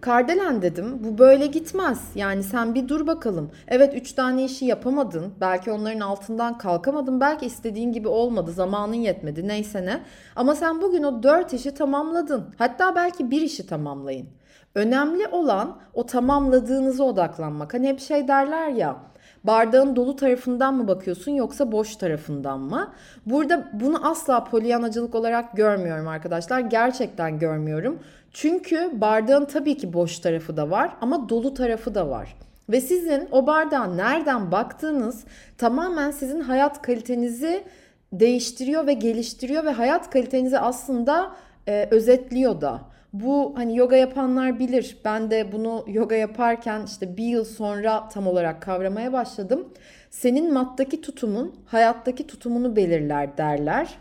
Kardelen 0.00 0.62
dedim 0.62 1.04
bu 1.04 1.18
böyle 1.18 1.46
gitmez. 1.46 2.10
Yani 2.14 2.42
sen 2.42 2.74
bir 2.74 2.88
dur 2.88 3.06
bakalım. 3.06 3.50
Evet 3.68 3.94
3 3.94 4.12
tane 4.12 4.44
işi 4.44 4.64
yapamadın. 4.64 5.34
Belki 5.40 5.70
onların 5.70 6.00
altından 6.00 6.58
kalkamadın. 6.58 7.20
Belki 7.20 7.46
istediğin 7.46 7.92
gibi 7.92 8.08
olmadı. 8.08 8.52
Zamanın 8.52 8.94
yetmedi 8.94 9.48
neyse 9.48 9.86
ne. 9.86 10.02
Ama 10.36 10.54
sen 10.54 10.82
bugün 10.82 11.02
o 11.02 11.22
4 11.22 11.52
işi 11.52 11.74
tamamladın. 11.74 12.54
Hatta 12.58 12.94
belki 12.94 13.30
bir 13.30 13.40
işi 13.40 13.66
tamamlayın. 13.66 14.28
Önemli 14.74 15.26
olan 15.28 15.78
o 15.94 16.06
tamamladığınıza 16.06 17.04
odaklanmak. 17.04 17.74
Hani 17.74 17.88
hep 17.88 18.00
şey 18.00 18.28
derler 18.28 18.68
ya 18.68 18.96
bardağın 19.44 19.96
dolu 19.96 20.16
tarafından 20.16 20.74
mı 20.74 20.88
bakıyorsun 20.88 21.32
yoksa 21.32 21.72
boş 21.72 21.96
tarafından 21.96 22.60
mı? 22.60 22.92
Burada 23.26 23.68
bunu 23.72 24.08
asla 24.08 24.44
polyanacılık 24.44 25.14
olarak 25.14 25.56
görmüyorum 25.56 26.08
arkadaşlar. 26.08 26.60
Gerçekten 26.60 27.38
görmüyorum. 27.38 27.98
Çünkü 28.38 28.90
bardağın 28.92 29.44
tabii 29.44 29.76
ki 29.76 29.92
boş 29.92 30.18
tarafı 30.18 30.56
da 30.56 30.70
var 30.70 30.90
ama 31.00 31.28
dolu 31.28 31.54
tarafı 31.54 31.94
da 31.94 32.08
var. 32.08 32.36
Ve 32.68 32.80
sizin 32.80 33.28
o 33.30 33.46
bardağa 33.46 33.86
nereden 33.86 34.52
baktığınız 34.52 35.24
tamamen 35.58 36.10
sizin 36.10 36.40
hayat 36.40 36.82
kalitenizi 36.82 37.64
değiştiriyor 38.12 38.86
ve 38.86 38.92
geliştiriyor 38.92 39.64
ve 39.64 39.70
hayat 39.70 40.10
kalitenizi 40.10 40.58
aslında 40.58 41.36
e, 41.68 41.88
özetliyor 41.90 42.60
da. 42.60 42.80
Bu 43.12 43.52
hani 43.56 43.76
yoga 43.76 43.96
yapanlar 43.96 44.58
bilir. 44.58 44.96
Ben 45.04 45.30
de 45.30 45.52
bunu 45.52 45.84
yoga 45.88 46.14
yaparken 46.14 46.82
işte 46.86 47.16
bir 47.16 47.24
yıl 47.24 47.44
sonra 47.44 48.08
tam 48.08 48.26
olarak 48.26 48.62
kavramaya 48.62 49.12
başladım. 49.12 49.68
Senin 50.10 50.52
mattaki 50.52 51.00
tutumun 51.00 51.54
hayattaki 51.66 52.26
tutumunu 52.26 52.76
belirler 52.76 53.38
derler. 53.38 53.98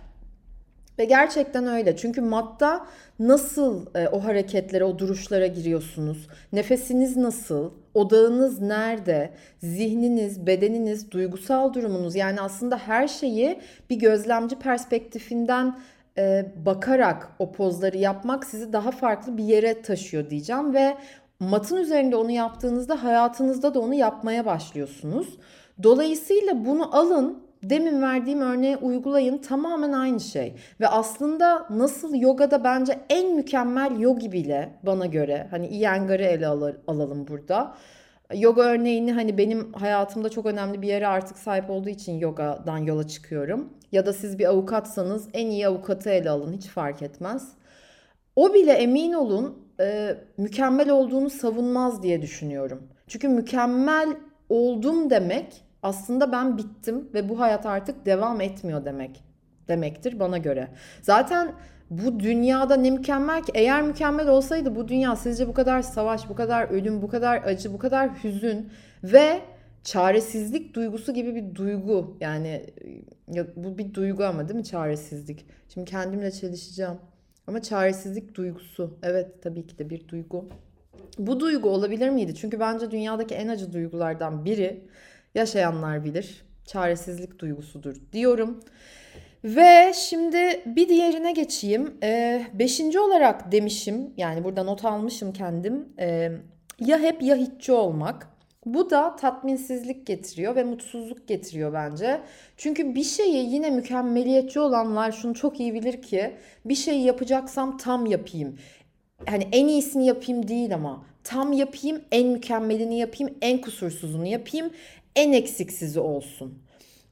Ve 0.99 1.05
gerçekten 1.05 1.67
öyle. 1.67 1.97
Çünkü 1.97 2.21
matta 2.21 2.85
nasıl 3.19 3.85
e, 3.95 4.07
o 4.07 4.23
hareketlere, 4.23 4.83
o 4.83 4.99
duruşlara 4.99 5.47
giriyorsunuz? 5.47 6.27
Nefesiniz 6.53 7.17
nasıl? 7.17 7.71
Odağınız 7.93 8.61
nerede? 8.61 9.29
Zihniniz, 9.59 10.47
bedeniniz, 10.47 11.11
duygusal 11.11 11.73
durumunuz 11.73 12.15
yani 12.15 12.41
aslında 12.41 12.77
her 12.77 13.07
şeyi 13.07 13.59
bir 13.89 13.95
gözlemci 13.95 14.59
perspektifinden 14.59 15.79
e, 16.17 16.45
bakarak 16.65 17.29
o 17.39 17.51
pozları 17.51 17.97
yapmak 17.97 18.45
sizi 18.45 18.73
daha 18.73 18.91
farklı 18.91 19.37
bir 19.37 19.43
yere 19.43 19.81
taşıyor 19.81 20.29
diyeceğim 20.29 20.73
ve 20.73 20.97
matın 21.39 21.77
üzerinde 21.77 22.15
onu 22.15 22.31
yaptığınızda 22.31 23.03
hayatınızda 23.03 23.73
da 23.73 23.79
onu 23.79 23.93
yapmaya 23.93 24.45
başlıyorsunuz. 24.45 25.37
Dolayısıyla 25.83 26.65
bunu 26.65 26.95
alın 26.97 27.44
demin 27.69 28.01
verdiğim 28.01 28.41
örneğe 28.41 28.77
uygulayın 28.77 29.37
tamamen 29.37 29.91
aynı 29.91 30.19
şey. 30.19 30.55
Ve 30.79 30.87
aslında 30.87 31.67
nasıl 31.69 32.15
yogada 32.15 32.63
bence 32.63 32.99
en 33.09 33.35
mükemmel 33.35 33.99
yogi 33.99 34.31
bile 34.31 34.69
bana 34.83 35.05
göre 35.05 35.47
hani 35.51 35.67
Iyengar'ı 35.67 36.23
ele 36.23 36.47
alalım 36.87 37.27
burada. 37.27 37.75
Yoga 38.33 38.61
örneğini 38.61 39.13
hani 39.13 39.37
benim 39.37 39.73
hayatımda 39.73 40.29
çok 40.29 40.45
önemli 40.45 40.81
bir 40.81 40.87
yere 40.87 41.07
artık 41.07 41.37
sahip 41.37 41.69
olduğu 41.69 41.89
için 41.89 42.13
yogadan 42.19 42.77
yola 42.77 43.07
çıkıyorum. 43.07 43.73
Ya 43.91 44.05
da 44.05 44.13
siz 44.13 44.39
bir 44.39 44.45
avukatsanız 44.45 45.27
en 45.33 45.47
iyi 45.47 45.67
avukatı 45.67 46.09
ele 46.09 46.29
alın 46.29 46.53
hiç 46.53 46.67
fark 46.67 47.01
etmez. 47.01 47.51
O 48.35 48.53
bile 48.53 48.71
emin 48.71 49.13
olun 49.13 49.57
e, 49.79 50.17
mükemmel 50.37 50.89
olduğunu 50.89 51.29
savunmaz 51.29 52.03
diye 52.03 52.21
düşünüyorum. 52.21 52.87
Çünkü 53.07 53.27
mükemmel 53.27 54.09
oldum 54.49 55.09
demek 55.09 55.64
aslında 55.85 56.31
ben 56.31 56.57
bittim 56.57 57.09
ve 57.13 57.29
bu 57.29 57.39
hayat 57.39 57.65
artık 57.65 58.05
devam 58.05 58.41
etmiyor 58.41 58.85
demek 58.85 59.23
demektir 59.67 60.19
bana 60.19 60.37
göre. 60.37 60.67
Zaten 61.01 61.51
bu 61.89 62.19
dünyada 62.19 62.75
ne 62.75 62.91
mükemmel 62.91 63.43
ki 63.43 63.51
eğer 63.55 63.81
mükemmel 63.81 64.27
olsaydı 64.27 64.75
bu 64.75 64.87
dünya 64.87 65.15
sizce 65.15 65.47
bu 65.47 65.53
kadar 65.53 65.81
savaş, 65.81 66.29
bu 66.29 66.35
kadar 66.35 66.69
ölüm, 66.69 67.01
bu 67.01 67.07
kadar 67.07 67.43
acı, 67.43 67.73
bu 67.73 67.77
kadar 67.77 68.23
hüzün 68.23 68.69
ve 69.03 69.41
çaresizlik 69.83 70.73
duygusu 70.73 71.13
gibi 71.13 71.35
bir 71.35 71.55
duygu 71.55 72.17
yani 72.21 72.65
ya 73.31 73.47
bu 73.55 73.77
bir 73.77 73.93
duygu 73.93 74.23
ama 74.23 74.47
değil 74.47 74.59
mi 74.59 74.63
çaresizlik? 74.63 75.45
Şimdi 75.69 75.91
kendimle 75.91 76.31
çelişeceğim. 76.31 76.95
Ama 77.47 77.61
çaresizlik 77.61 78.35
duygusu. 78.35 78.97
Evet 79.03 79.43
tabii 79.43 79.67
ki 79.67 79.77
de 79.77 79.89
bir 79.89 80.07
duygu. 80.07 80.49
Bu 81.17 81.39
duygu 81.39 81.69
olabilir 81.69 82.09
miydi? 82.09 82.35
Çünkü 82.35 82.59
bence 82.59 82.91
dünyadaki 82.91 83.35
en 83.35 83.47
acı 83.47 83.73
duygulardan 83.73 84.45
biri 84.45 84.87
yaşayanlar 85.35 86.03
bilir. 86.03 86.45
Çaresizlik 86.65 87.39
duygusudur 87.39 87.95
diyorum. 88.13 88.59
Ve 89.43 89.93
şimdi 89.95 90.61
bir 90.65 90.89
diğerine 90.89 91.31
geçeyim. 91.31 91.97
Ee, 92.03 92.47
beşinci 92.53 92.99
olarak 92.99 93.51
demişim 93.51 94.13
yani 94.17 94.43
burada 94.43 94.63
not 94.63 94.85
almışım 94.85 95.33
kendim. 95.33 95.89
Ee, 95.99 96.31
ya 96.79 96.99
hep 96.99 97.21
ya 97.21 97.35
hiççi 97.35 97.71
olmak. 97.71 98.27
Bu 98.65 98.89
da 98.89 99.15
tatminsizlik 99.15 100.07
getiriyor 100.07 100.55
ve 100.55 100.63
mutsuzluk 100.63 101.27
getiriyor 101.27 101.73
bence. 101.73 102.21
Çünkü 102.57 102.95
bir 102.95 103.03
şeyi 103.03 103.53
yine 103.53 103.69
mükemmeliyetçi 103.69 104.59
olanlar 104.59 105.11
şunu 105.11 105.33
çok 105.33 105.59
iyi 105.59 105.73
bilir 105.73 106.01
ki 106.01 106.35
bir 106.65 106.75
şeyi 106.75 107.03
yapacaksam 107.03 107.77
tam 107.77 108.05
yapayım. 108.05 108.57
Hani 109.25 109.47
en 109.51 109.67
iyisini 109.67 110.05
yapayım 110.05 110.47
değil 110.47 110.75
ama 110.75 111.05
tam 111.23 111.53
yapayım, 111.53 112.01
en 112.11 112.27
mükemmelini 112.27 112.99
yapayım, 112.99 113.33
en 113.41 113.61
kusursuzunu 113.61 114.25
yapayım, 114.25 114.69
en 115.15 115.33
eksiksizi 115.33 115.99
olsun. 115.99 116.63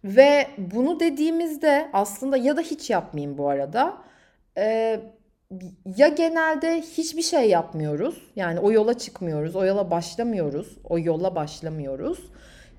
Ve 0.04 0.48
bunu 0.58 1.00
dediğimizde 1.00 1.90
aslında 1.94 2.38
ya 2.38 2.58
da 2.58 2.62
hiç 2.62 2.90
yapmayayım 2.90 3.38
bu 3.38 3.50
arada. 3.50 3.98
Ee, 4.58 5.00
ya 5.98 6.08
genelde 6.08 6.82
hiçbir 6.82 7.22
şey 7.22 7.50
yapmıyoruz. 7.50 8.32
Yani 8.36 8.60
o 8.60 8.72
yola 8.72 8.98
çıkmıyoruz, 8.98 9.56
o 9.56 9.66
yola 9.66 9.92
başlamıyoruz, 9.92 10.78
o 10.84 11.00
yola 11.00 11.36
başlamıyoruz. 11.36 12.20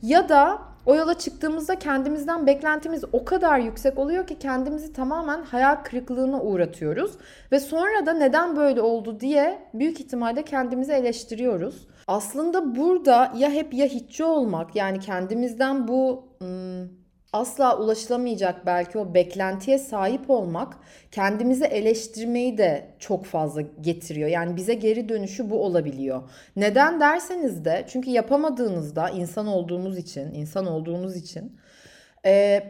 Ya 0.03 0.29
da 0.29 0.59
o 0.87 0.95
yola 0.95 1.19
çıktığımızda 1.19 1.79
kendimizden 1.79 2.47
beklentimiz 2.47 3.05
o 3.13 3.25
kadar 3.25 3.59
yüksek 3.59 3.99
oluyor 3.99 4.27
ki 4.27 4.39
kendimizi 4.39 4.93
tamamen 4.93 5.43
hayal 5.43 5.75
kırıklığına 5.75 6.43
uğratıyoruz. 6.43 7.13
Ve 7.53 7.61
sonra 7.61 8.07
da 8.07 8.13
neden 8.13 8.57
böyle 8.57 8.83
oldu 8.83 9.21
diye 9.21 9.59
büyük 9.75 10.01
ihtimalle 10.01 10.43
kendimizi 10.45 10.93
eleştiriyoruz. 10.93 11.89
Aslında 12.07 12.77
burada 12.77 13.33
ya 13.37 13.51
hep 13.51 13.75
ya 13.75 13.87
hiççi 13.87 14.25
olmak 14.25 14.77
yani 14.77 15.01
kendimizden 15.01 15.89
bu... 15.89 16.29
Hmm, 16.39 17.05
asla 17.35 17.79
ulaşılamayacak 17.79 18.67
belki 18.67 18.99
o 18.99 19.15
beklentiye 19.15 19.79
sahip 19.79 20.31
olmak 20.31 20.77
kendimizi 21.11 21.65
eleştirmeyi 21.65 22.59
de 22.59 22.95
çok 22.99 23.25
fazla 23.25 23.61
getiriyor. 23.61 24.29
Yani 24.29 24.57
bize 24.57 24.75
geri 24.75 25.09
dönüşü 25.09 25.51
bu 25.51 25.65
olabiliyor. 25.65 26.23
Neden 26.57 27.01
derseniz 27.01 27.65
de 27.65 27.85
çünkü 27.89 28.11
yapamadığınızda 28.11 29.09
insan 29.09 29.47
olduğumuz 29.47 29.99
için, 29.99 30.35
insan 30.35 30.67
olduğumuz 30.67 31.17
için 31.17 31.57
e, 32.27 32.63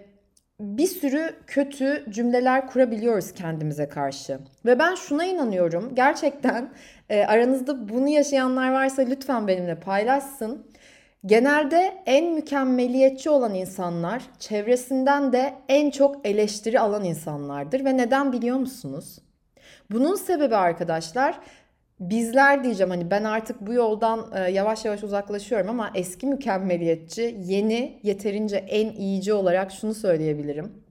bir 0.64 0.86
sürü 0.86 1.34
kötü 1.46 2.04
cümleler 2.10 2.66
kurabiliyoruz 2.66 3.32
kendimize 3.32 3.88
karşı. 3.88 4.38
Ve 4.66 4.78
ben 4.78 4.94
şuna 4.94 5.24
inanıyorum. 5.24 5.94
Gerçekten 5.94 6.68
e, 7.08 7.24
aranızda 7.24 7.88
bunu 7.88 8.08
yaşayanlar 8.08 8.72
varsa 8.72 9.02
lütfen 9.02 9.48
benimle 9.48 9.74
paylaşsın 9.74 10.66
Genelde 11.26 12.02
en 12.06 12.32
mükemmeliyetçi 12.34 13.30
olan 13.30 13.54
insanlar 13.54 14.22
çevresinden 14.38 15.32
de 15.32 15.54
en 15.68 15.90
çok 15.90 16.26
eleştiri 16.26 16.80
alan 16.80 17.04
insanlardır 17.04 17.84
ve 17.84 17.96
neden 17.96 18.32
biliyor 18.32 18.56
musunuz? 18.56 19.18
Bunun 19.90 20.14
sebebi 20.14 20.56
arkadaşlar 20.56 21.40
bizler 22.00 22.64
diyeceğim 22.64 22.90
hani 22.90 23.10
ben 23.10 23.24
artık 23.24 23.60
bu 23.60 23.72
yoldan 23.72 24.32
e, 24.34 24.50
yavaş 24.50 24.84
yavaş 24.84 25.02
uzaklaşıyorum 25.02 25.70
ama 25.70 25.90
eski 25.94 26.26
mükemmeliyetçi, 26.26 27.36
yeni 27.40 28.00
yeterince 28.02 28.56
en 28.56 28.92
iyici 28.92 29.32
olarak 29.32 29.72
şunu 29.72 29.94
söyleyebilirim. 29.94 30.84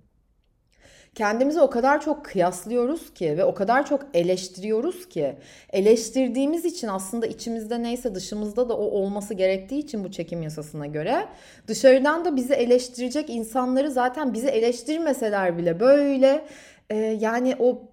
Kendimizi 1.16 1.62
o 1.62 1.70
kadar 1.70 2.02
çok 2.02 2.26
kıyaslıyoruz 2.26 3.14
ki 3.14 3.38
ve 3.38 3.44
o 3.44 3.54
kadar 3.54 3.86
çok 3.86 4.06
eleştiriyoruz 4.14 5.10
ki 5.10 5.36
eleştirdiğimiz 5.74 6.66
için 6.66 6.88
aslında 6.88 7.26
içimizde 7.26 7.84
neyse 7.84 8.16
dışımızda 8.16 8.70
da 8.70 8.78
o 8.78 8.84
olması 8.84 9.34
gerektiği 9.34 9.80
için 9.80 10.04
bu 10.04 10.12
çekim 10.12 10.42
yasasına 10.42 10.86
göre 10.86 11.28
dışarıdan 11.68 12.26
da 12.26 12.36
bizi 12.36 12.54
eleştirecek 12.54 13.30
insanları 13.30 13.92
zaten 13.92 14.34
bizi 14.34 14.48
eleştirmeseler 14.48 15.58
bile 15.58 15.80
böyle 15.80 16.46
e, 16.90 16.96
yani 16.98 17.56
o 17.60 17.93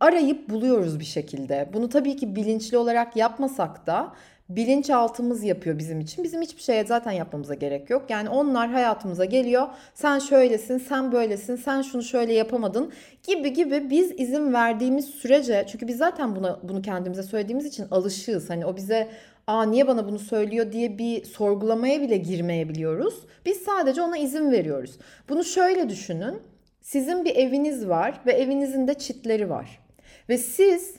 arayıp 0.00 0.48
buluyoruz 0.48 1.00
bir 1.00 1.04
şekilde. 1.04 1.68
Bunu 1.72 1.88
tabii 1.88 2.16
ki 2.16 2.36
bilinçli 2.36 2.76
olarak 2.78 3.16
yapmasak 3.16 3.86
da 3.86 4.12
bilinçaltımız 4.48 5.44
yapıyor 5.44 5.78
bizim 5.78 6.00
için. 6.00 6.24
Bizim 6.24 6.42
hiçbir 6.42 6.62
şeye 6.62 6.84
zaten 6.84 7.12
yapmamıza 7.12 7.54
gerek 7.54 7.90
yok. 7.90 8.10
Yani 8.10 8.28
onlar 8.28 8.70
hayatımıza 8.70 9.24
geliyor. 9.24 9.68
Sen 9.94 10.18
şöylesin, 10.18 10.78
sen 10.78 11.12
böylesin, 11.12 11.56
sen 11.56 11.82
şunu 11.82 12.02
şöyle 12.02 12.32
yapamadın 12.32 12.92
gibi 13.26 13.52
gibi 13.52 13.90
biz 13.90 14.12
izin 14.20 14.52
verdiğimiz 14.52 15.06
sürece 15.06 15.66
çünkü 15.68 15.88
biz 15.88 15.96
zaten 15.96 16.36
buna 16.36 16.60
bunu 16.62 16.82
kendimize 16.82 17.22
söylediğimiz 17.22 17.66
için 17.66 17.86
alışığız. 17.90 18.50
Hani 18.50 18.66
o 18.66 18.76
bize 18.76 19.08
aa 19.46 19.64
niye 19.64 19.88
bana 19.88 20.08
bunu 20.08 20.18
söylüyor 20.18 20.72
diye 20.72 20.98
bir 20.98 21.24
sorgulamaya 21.24 22.00
bile 22.00 22.16
girmeyebiliyoruz. 22.16 23.14
Biz 23.46 23.56
sadece 23.58 24.02
ona 24.02 24.18
izin 24.18 24.50
veriyoruz. 24.50 24.98
Bunu 25.28 25.44
şöyle 25.44 25.88
düşünün. 25.88 26.49
Sizin 26.80 27.24
bir 27.24 27.36
eviniz 27.36 27.88
var 27.88 28.20
ve 28.26 28.32
evinizin 28.32 28.88
de 28.88 28.94
çitleri 28.94 29.50
var. 29.50 29.80
Ve 30.28 30.38
siz 30.38 30.94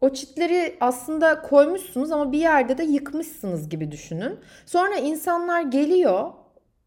o 0.00 0.10
çitleri 0.10 0.76
aslında 0.80 1.42
koymuşsunuz 1.42 2.12
ama 2.12 2.32
bir 2.32 2.38
yerde 2.38 2.78
de 2.78 2.84
yıkmışsınız 2.84 3.68
gibi 3.68 3.92
düşünün. 3.92 4.38
Sonra 4.66 4.96
insanlar 4.96 5.62
geliyor. 5.62 6.32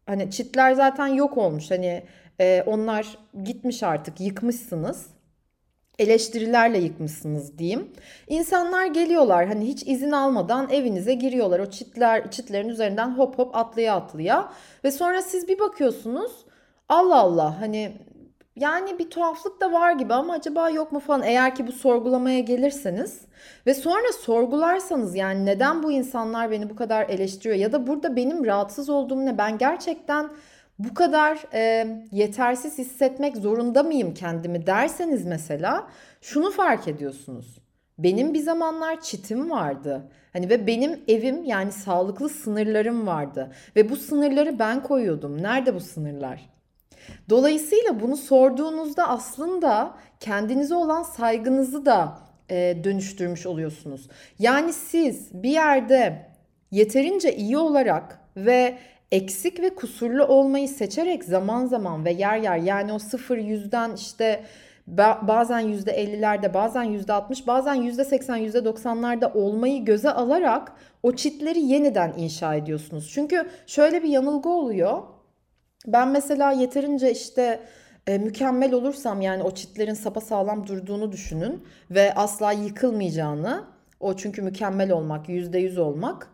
Hani 0.06 0.30
çitler 0.30 0.72
zaten 0.72 1.06
yok 1.06 1.38
olmuş. 1.38 1.70
Hani 1.70 2.02
e, 2.40 2.62
onlar 2.66 3.18
gitmiş 3.44 3.82
artık 3.82 4.20
yıkmışsınız. 4.20 5.06
Eleştirilerle 5.98 6.78
yıkmışsınız 6.78 7.58
diyeyim. 7.58 7.92
İnsanlar 8.28 8.86
geliyorlar 8.86 9.46
hani 9.46 9.66
hiç 9.66 9.82
izin 9.86 10.10
almadan 10.10 10.70
evinize 10.70 11.14
giriyorlar. 11.14 11.60
O 11.60 11.70
çitler 11.70 12.30
çitlerin 12.30 12.68
üzerinden 12.68 13.08
hop 13.18 13.38
hop 13.38 13.56
atlaya 13.56 13.94
atlaya 13.94 14.52
ve 14.84 14.90
sonra 14.90 15.22
siz 15.22 15.48
bir 15.48 15.58
bakıyorsunuz 15.58 16.32
Allah 16.88 17.16
Allah 17.16 17.60
hani 17.60 17.92
yani 18.60 18.98
bir 18.98 19.10
tuhaflık 19.10 19.60
da 19.60 19.72
var 19.72 19.92
gibi 19.92 20.14
ama 20.14 20.32
acaba 20.32 20.70
yok 20.70 20.92
mu 20.92 21.00
falan 21.00 21.22
eğer 21.22 21.54
ki 21.54 21.66
bu 21.66 21.72
sorgulamaya 21.72 22.40
gelirseniz 22.40 23.20
ve 23.66 23.74
sonra 23.74 24.12
sorgularsanız 24.20 25.14
yani 25.14 25.46
neden 25.46 25.82
bu 25.82 25.92
insanlar 25.92 26.50
beni 26.50 26.70
bu 26.70 26.76
kadar 26.76 27.08
eleştiriyor 27.08 27.56
ya 27.56 27.72
da 27.72 27.86
burada 27.86 28.16
benim 28.16 28.46
rahatsız 28.46 28.88
olduğum 28.90 29.26
ne 29.26 29.38
ben 29.38 29.58
gerçekten 29.58 30.30
bu 30.78 30.94
kadar 30.94 31.44
e, 31.54 31.86
yetersiz 32.12 32.78
hissetmek 32.78 33.36
zorunda 33.36 33.82
mıyım 33.82 34.14
kendimi 34.14 34.66
derseniz 34.66 35.26
mesela 35.26 35.88
şunu 36.20 36.50
fark 36.50 36.88
ediyorsunuz. 36.88 37.58
Benim 37.98 38.34
bir 38.34 38.40
zamanlar 38.40 39.00
çitim 39.00 39.50
vardı. 39.50 40.02
Hani 40.32 40.50
ve 40.50 40.66
benim 40.66 41.00
evim 41.08 41.44
yani 41.44 41.72
sağlıklı 41.72 42.28
sınırlarım 42.28 43.06
vardı 43.06 43.52
ve 43.76 43.90
bu 43.90 43.96
sınırları 43.96 44.58
ben 44.58 44.82
koyuyordum. 44.82 45.42
Nerede 45.42 45.74
bu 45.74 45.80
sınırlar? 45.80 46.57
Dolayısıyla 47.30 48.00
bunu 48.00 48.16
sorduğunuzda 48.16 49.08
aslında 49.08 49.94
kendinize 50.20 50.74
olan 50.74 51.02
saygınızı 51.02 51.86
da 51.86 52.18
e, 52.50 52.84
dönüştürmüş 52.84 53.46
oluyorsunuz. 53.46 54.08
Yani 54.38 54.72
siz 54.72 55.42
bir 55.42 55.50
yerde 55.50 56.26
yeterince 56.70 57.36
iyi 57.36 57.58
olarak 57.58 58.20
ve 58.36 58.78
eksik 59.12 59.60
ve 59.60 59.74
kusurlu 59.74 60.24
olmayı 60.24 60.68
seçerek 60.68 61.24
zaman 61.24 61.66
zaman 61.66 62.04
ve 62.04 62.12
yer 62.12 62.38
yer 62.38 62.56
yani 62.56 62.92
o 62.92 62.98
sıfır 62.98 63.38
yüzden 63.38 63.92
işte 63.94 64.44
bazen 65.22 65.60
yüzde 65.60 66.04
50'lerde 66.04 66.54
bazen 66.54 66.82
yüzde 66.82 67.12
60 67.12 67.46
bazen 67.46 67.74
yüzde 67.74 68.04
80 68.04 68.36
yüzde 68.36 68.58
90'larda 68.58 69.32
olmayı 69.32 69.84
göze 69.84 70.10
alarak 70.10 70.72
o 71.02 71.12
çitleri 71.12 71.60
yeniden 71.60 72.12
inşa 72.16 72.54
ediyorsunuz. 72.54 73.10
Çünkü 73.14 73.48
şöyle 73.66 74.02
bir 74.02 74.08
yanılgı 74.08 74.48
oluyor. 74.48 75.02
Ben 75.92 76.08
mesela 76.08 76.52
yeterince 76.52 77.12
işte 77.12 77.60
e, 78.06 78.18
mükemmel 78.18 78.72
olursam 78.72 79.20
yani 79.20 79.42
o 79.42 79.50
çitlerin 79.50 79.94
sapa 79.94 80.20
sağlam 80.20 80.66
durduğunu 80.66 81.12
düşünün 81.12 81.64
ve 81.90 82.14
asla 82.14 82.52
yıkılmayacağını 82.52 83.64
o 84.00 84.16
çünkü 84.16 84.42
mükemmel 84.42 84.90
olmak 84.92 85.28
yüzde 85.28 85.58
yüz 85.58 85.78
olmak 85.78 86.28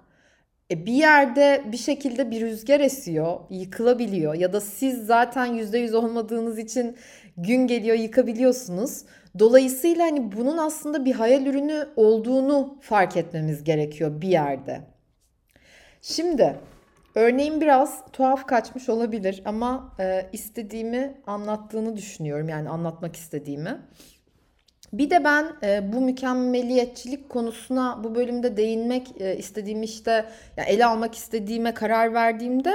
e, 0.70 0.86
bir 0.86 0.92
yerde 0.92 1.62
bir 1.72 1.76
şekilde 1.76 2.30
bir 2.30 2.40
rüzgar 2.40 2.80
esiyor, 2.80 3.40
yıkılabiliyor 3.50 4.34
ya 4.34 4.52
da 4.52 4.60
siz 4.60 5.06
zaten 5.06 5.46
yüzde 5.46 5.78
yüz 5.78 5.94
olmadığınız 5.94 6.58
için 6.58 6.96
gün 7.36 7.66
geliyor 7.66 7.96
yıkabiliyorsunuz. 7.96 9.02
Dolayısıyla 9.38 10.04
hani 10.04 10.32
bunun 10.32 10.58
aslında 10.58 11.04
bir 11.04 11.12
hayal 11.12 11.46
ürünü 11.46 11.88
olduğunu 11.96 12.78
fark 12.80 13.16
etmemiz 13.16 13.64
gerekiyor 13.64 14.20
bir 14.20 14.28
yerde. 14.28 14.80
Şimdi 16.02 16.56
örneğin 17.14 17.60
biraz 17.60 18.04
tuhaf 18.12 18.46
kaçmış 18.46 18.88
olabilir 18.88 19.42
ama 19.44 19.92
e, 20.00 20.26
istediğimi 20.32 21.20
anlattığını 21.26 21.96
düşünüyorum 21.96 22.48
yani 22.48 22.68
anlatmak 22.68 23.16
istediğimi. 23.16 23.78
Bir 24.92 25.10
de 25.10 25.24
ben 25.24 25.52
e, 25.62 25.92
bu 25.92 26.00
mükemmeliyetçilik 26.00 27.28
konusuna 27.28 28.04
bu 28.04 28.14
bölümde 28.14 28.56
değinmek 28.56 29.20
e, 29.20 29.36
istediğim 29.36 29.82
işte 29.82 30.24
ya 30.56 30.64
ele 30.64 30.86
almak 30.86 31.14
istediğime 31.14 31.74
karar 31.74 32.14
verdiğimde 32.14 32.72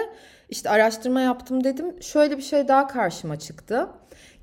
işte 0.50 0.70
araştırma 0.70 1.22
yaptım 1.22 1.64
dedim. 1.64 2.02
Şöyle 2.02 2.38
bir 2.38 2.44
şey 2.44 2.68
daha 2.68 2.88
karşıma 2.88 3.40
çıktı. 3.40 3.90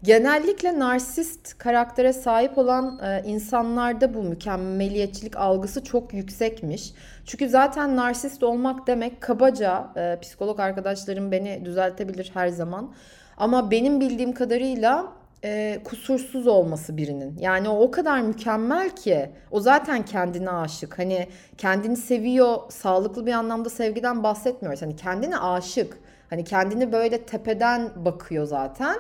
Genellikle 0.03 0.79
narsist 0.79 1.59
karaktere 1.59 2.13
sahip 2.13 2.59
olan 2.59 2.99
e, 3.03 3.23
insanlarda 3.27 4.15
bu 4.15 4.23
mükemmeliyetçilik 4.23 5.37
algısı 5.37 5.85
çok 5.85 6.15
yüksekmiş. 6.15 6.93
Çünkü 7.25 7.49
zaten 7.49 7.97
narsist 7.97 8.43
olmak 8.43 8.87
demek 8.87 9.21
kabaca 9.21 9.89
e, 9.97 10.19
psikolog 10.21 10.61
arkadaşlarım 10.61 11.33
beni 11.33 11.65
düzeltebilir 11.65 12.31
her 12.35 12.49
zaman. 12.49 12.95
Ama 13.37 13.71
benim 13.71 14.01
bildiğim 14.01 14.33
kadarıyla 14.33 15.13
e, 15.45 15.81
kusursuz 15.85 16.47
olması 16.47 16.97
birinin. 16.97 17.39
Yani 17.39 17.69
o 17.69 17.81
o 17.81 17.91
kadar 17.91 18.21
mükemmel 18.21 18.91
ki 18.91 19.31
o 19.51 19.61
zaten 19.61 20.05
kendine 20.05 20.51
aşık. 20.51 20.99
Hani 20.99 21.29
kendini 21.59 21.97
seviyor, 21.97 22.57
sağlıklı 22.69 23.27
bir 23.27 23.33
anlamda 23.33 23.71
sevgiden 23.71 24.23
bahsetmiyoruz. 24.23 24.83
Hani 24.83 24.97
kendine 24.97 25.39
aşık. 25.39 25.99
Hani 26.31 26.45
kendini 26.45 26.93
böyle 26.93 27.23
tepeden 27.23 27.91
bakıyor 27.97 28.47
zaten. 28.47 28.97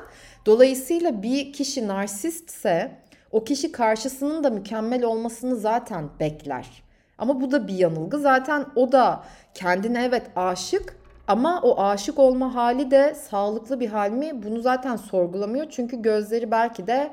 Dolayısıyla 0.47 1.23
bir 1.23 1.53
kişi 1.53 1.89
narsistse 1.89 2.93
o 3.33 3.45
kişi 3.45 3.73
karşısının 3.73 4.45
da 4.45 4.51
mükemmel 4.51 5.05
olmasını 5.05 5.57
zaten 5.57 6.09
bekler. 6.21 6.83
Ama 7.19 7.41
bu 7.41 7.53
da 7.53 7.69
bir 7.69 7.75
yanılgı. 7.75 8.19
Zaten 8.19 8.67
o 8.77 8.93
da 8.93 9.25
kendine 9.55 10.05
evet 10.05 10.23
aşık 10.37 10.97
ama 11.29 11.61
o 11.63 11.83
aşık 11.83 12.19
olma 12.19 12.55
hali 12.55 12.91
de 12.91 13.15
sağlıklı 13.15 13.81
bir 13.81 13.89
hal 13.89 14.11
mi? 14.11 14.43
Bunu 14.43 14.61
zaten 14.61 14.97
sorgulamıyor. 14.97 15.67
Çünkü 15.71 16.03
gözleri 16.03 16.51
belki 16.51 16.87
de 16.87 17.13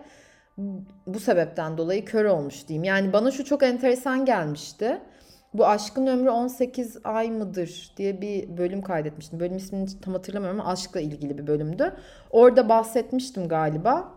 bu 1.08 1.20
sebepten 1.20 1.78
dolayı 1.78 2.06
kör 2.06 2.26
olmuş 2.26 2.68
diyeyim. 2.68 2.84
Yani 2.84 3.14
bana 3.14 3.32
şu 3.32 3.46
çok 3.46 3.64
enteresan 3.64 4.26
gelmişti. 4.26 5.02
Bu 5.54 5.68
Aşkın 5.68 6.08
Ömrü 6.08 6.30
18 6.30 6.98
Ay 7.04 7.32
mıdır 7.32 7.94
diye 7.98 8.22
bir 8.22 8.58
bölüm 8.58 8.82
kaydetmiştim. 8.82 9.40
Bölüm 9.40 9.58
ismini 9.58 10.02
tam 10.02 10.14
hatırlamıyorum 10.14 10.60
ama 10.60 10.72
aşkla 10.72 11.00
ilgili 11.00 11.38
bir 11.38 11.48
bölümdü. 11.48 11.94
Orada 12.32 12.70
bahsetmiştim 12.70 13.48
galiba. 13.48 14.12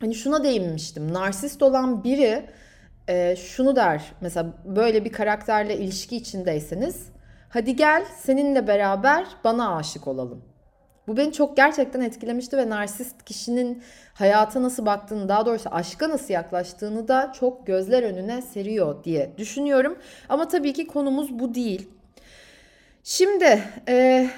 Hani 0.00 0.14
şuna 0.14 0.44
değinmiştim. 0.44 1.12
Narsist 1.12 1.62
olan 1.62 2.04
biri 2.04 2.46
e, 3.08 3.36
şunu 3.36 3.76
der. 3.76 4.12
Mesela 4.20 4.46
böyle 4.64 5.04
bir 5.04 5.12
karakterle 5.12 5.76
ilişki 5.76 6.16
içindeyseniz 6.16 7.06
hadi 7.52 7.76
gel 7.76 8.04
seninle 8.18 8.66
beraber 8.66 9.26
bana 9.44 9.76
aşık 9.76 10.08
olalım. 10.08 10.44
Bu 11.08 11.16
beni 11.16 11.32
çok 11.32 11.56
gerçekten 11.56 12.00
etkilemişti 12.00 12.56
ve 12.56 12.70
narsist 12.70 13.24
kişinin 13.24 13.82
hayata 14.14 14.62
nasıl 14.62 14.86
baktığını, 14.86 15.28
daha 15.28 15.46
doğrusu 15.46 15.68
aşka 15.72 16.08
nasıl 16.08 16.34
yaklaştığını 16.34 17.08
da 17.08 17.32
çok 17.40 17.66
gözler 17.66 18.02
önüne 18.02 18.42
seriyor 18.42 19.04
diye 19.04 19.32
düşünüyorum. 19.38 19.98
Ama 20.28 20.48
tabii 20.48 20.72
ki 20.72 20.86
konumuz 20.86 21.38
bu 21.38 21.54
değil. 21.54 21.88
Şimdi 23.04 23.62
e, 23.88 24.28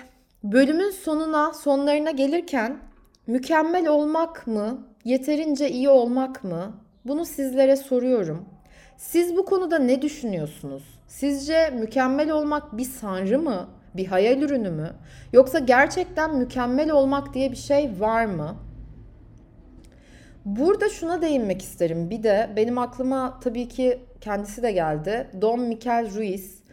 bölümün 0.44 0.90
sonuna, 0.90 1.52
sonlarına 1.52 2.10
gelirken 2.10 2.78
mükemmel 3.26 3.88
olmak 3.88 4.46
mı, 4.46 4.86
yeterince 5.04 5.70
iyi 5.70 5.88
olmak 5.88 6.44
mı? 6.44 6.80
Bunu 7.04 7.24
sizlere 7.24 7.76
soruyorum. 7.76 8.53
Siz 8.96 9.36
bu 9.36 9.44
konuda 9.44 9.78
ne 9.78 10.02
düşünüyorsunuz? 10.02 10.82
Sizce 11.06 11.70
mükemmel 11.70 12.30
olmak 12.30 12.76
bir 12.76 12.84
sanrı 12.84 13.38
mı? 13.38 13.68
bir 13.94 14.06
hayal 14.06 14.42
ürünü 14.42 14.70
mü? 14.70 14.92
Yoksa 15.32 15.58
gerçekten 15.58 16.36
mükemmel 16.36 16.90
olmak 16.90 17.34
diye 17.34 17.50
bir 17.50 17.56
şey 17.56 17.90
var 17.98 18.24
mı? 18.24 18.56
Burada 20.44 20.88
şuna 20.88 21.22
değinmek 21.22 21.62
isterim. 21.62 22.10
Bir 22.10 22.22
de 22.22 22.50
benim 22.56 22.78
aklıma 22.78 23.40
tabii 23.40 23.68
ki 23.68 23.98
kendisi 24.20 24.62
de 24.62 24.72
geldi. 24.72 25.30
Don 25.40 25.60
Miquel 25.60 26.14
Ruiz. 26.14 26.63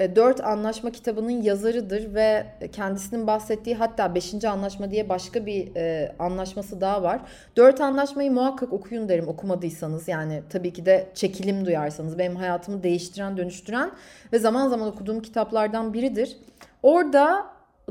E, 0.00 0.16
dört 0.16 0.40
Anlaşma 0.44 0.90
kitabının 0.90 1.42
yazarıdır 1.42 2.14
ve 2.14 2.46
kendisinin 2.72 3.26
bahsettiği 3.26 3.76
hatta 3.76 4.14
Beşinci 4.14 4.48
Anlaşma 4.48 4.90
diye 4.90 5.08
başka 5.08 5.46
bir 5.46 5.76
e, 5.76 6.14
anlaşması 6.18 6.80
daha 6.80 7.02
var. 7.02 7.20
Dört 7.56 7.80
Anlaşmayı 7.80 8.32
muhakkak 8.32 8.72
okuyun 8.72 9.08
derim 9.08 9.28
okumadıysanız 9.28 10.08
yani 10.08 10.42
tabii 10.50 10.72
ki 10.72 10.86
de 10.86 11.08
çekilim 11.14 11.66
duyarsanız 11.66 12.18
benim 12.18 12.36
hayatımı 12.36 12.82
değiştiren, 12.82 13.36
dönüştüren 13.36 13.90
ve 14.32 14.38
zaman 14.38 14.68
zaman 14.68 14.88
okuduğum 14.88 15.22
kitaplardan 15.22 15.94
biridir. 15.94 16.36
Orada 16.82 17.46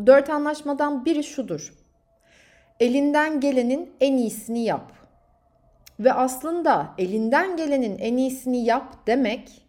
dört 0.06 0.30
anlaşmadan 0.30 1.06
biri 1.06 1.24
şudur. 1.24 1.74
Elinden 2.80 3.40
gelenin 3.40 3.92
en 4.00 4.18
iyisini 4.18 4.64
yap. 4.64 4.92
Ve 6.00 6.14
aslında 6.14 6.88
elinden 6.98 7.58
gelenin 7.58 7.98
en 7.98 8.18
iyisini 8.18 8.66
yap 8.66 9.08
demek 9.08 9.69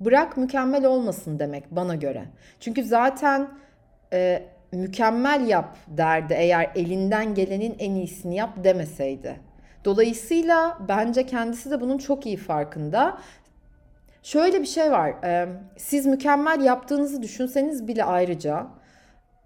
bırak 0.00 0.36
mükemmel 0.36 0.84
olmasın 0.84 1.38
demek 1.38 1.70
bana 1.70 1.94
göre. 1.94 2.24
Çünkü 2.60 2.84
zaten 2.84 3.48
e, 4.12 4.42
mükemmel 4.72 5.48
yap 5.48 5.76
derdi 5.88 6.34
eğer 6.38 6.70
elinden 6.74 7.34
gelenin 7.34 7.76
en 7.78 7.94
iyisini 7.94 8.36
yap 8.36 8.64
demeseydi. 8.64 9.40
Dolayısıyla 9.84 10.78
bence 10.88 11.26
kendisi 11.26 11.70
de 11.70 11.80
bunun 11.80 11.98
çok 11.98 12.26
iyi 12.26 12.36
farkında. 12.36 13.18
Şöyle 14.22 14.60
bir 14.60 14.66
şey 14.66 14.92
var. 14.92 15.24
E, 15.24 15.48
siz 15.76 16.06
mükemmel 16.06 16.60
yaptığınızı 16.60 17.22
düşünseniz 17.22 17.88
bile 17.88 18.04
ayrıca 18.04 18.66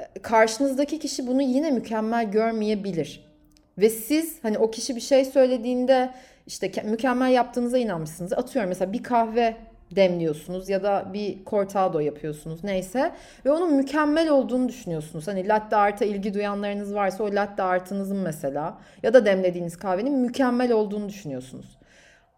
e, 0.00 0.20
karşınızdaki 0.22 0.98
kişi 0.98 1.26
bunu 1.26 1.42
yine 1.42 1.70
mükemmel 1.70 2.30
görmeyebilir. 2.30 3.30
Ve 3.78 3.90
siz 3.90 4.38
hani 4.42 4.58
o 4.58 4.70
kişi 4.70 4.96
bir 4.96 5.00
şey 5.00 5.24
söylediğinde 5.24 6.10
işte 6.46 6.72
mükemmel 6.84 7.32
yaptığınıza 7.32 7.78
inanmışsınız. 7.78 8.32
Atıyorum 8.32 8.68
mesela 8.68 8.92
bir 8.92 9.02
kahve 9.02 9.56
demliyorsunuz 9.96 10.68
ya 10.68 10.82
da 10.82 11.10
bir 11.12 11.44
cortado 11.44 12.00
yapıyorsunuz 12.00 12.64
neyse 12.64 13.12
ve 13.44 13.52
onun 13.52 13.74
mükemmel 13.74 14.28
olduğunu 14.28 14.68
düşünüyorsunuz. 14.68 15.28
Hani 15.28 15.48
latte 15.48 15.76
art'a 15.76 16.04
ilgi 16.04 16.34
duyanlarınız 16.34 16.94
varsa 16.94 17.24
o 17.24 17.26
latte 17.26 17.62
art'ınızın 17.62 18.18
mesela 18.18 18.78
ya 19.02 19.14
da 19.14 19.24
demlediğiniz 19.24 19.76
kahvenin 19.76 20.18
mükemmel 20.18 20.72
olduğunu 20.72 21.08
düşünüyorsunuz. 21.08 21.78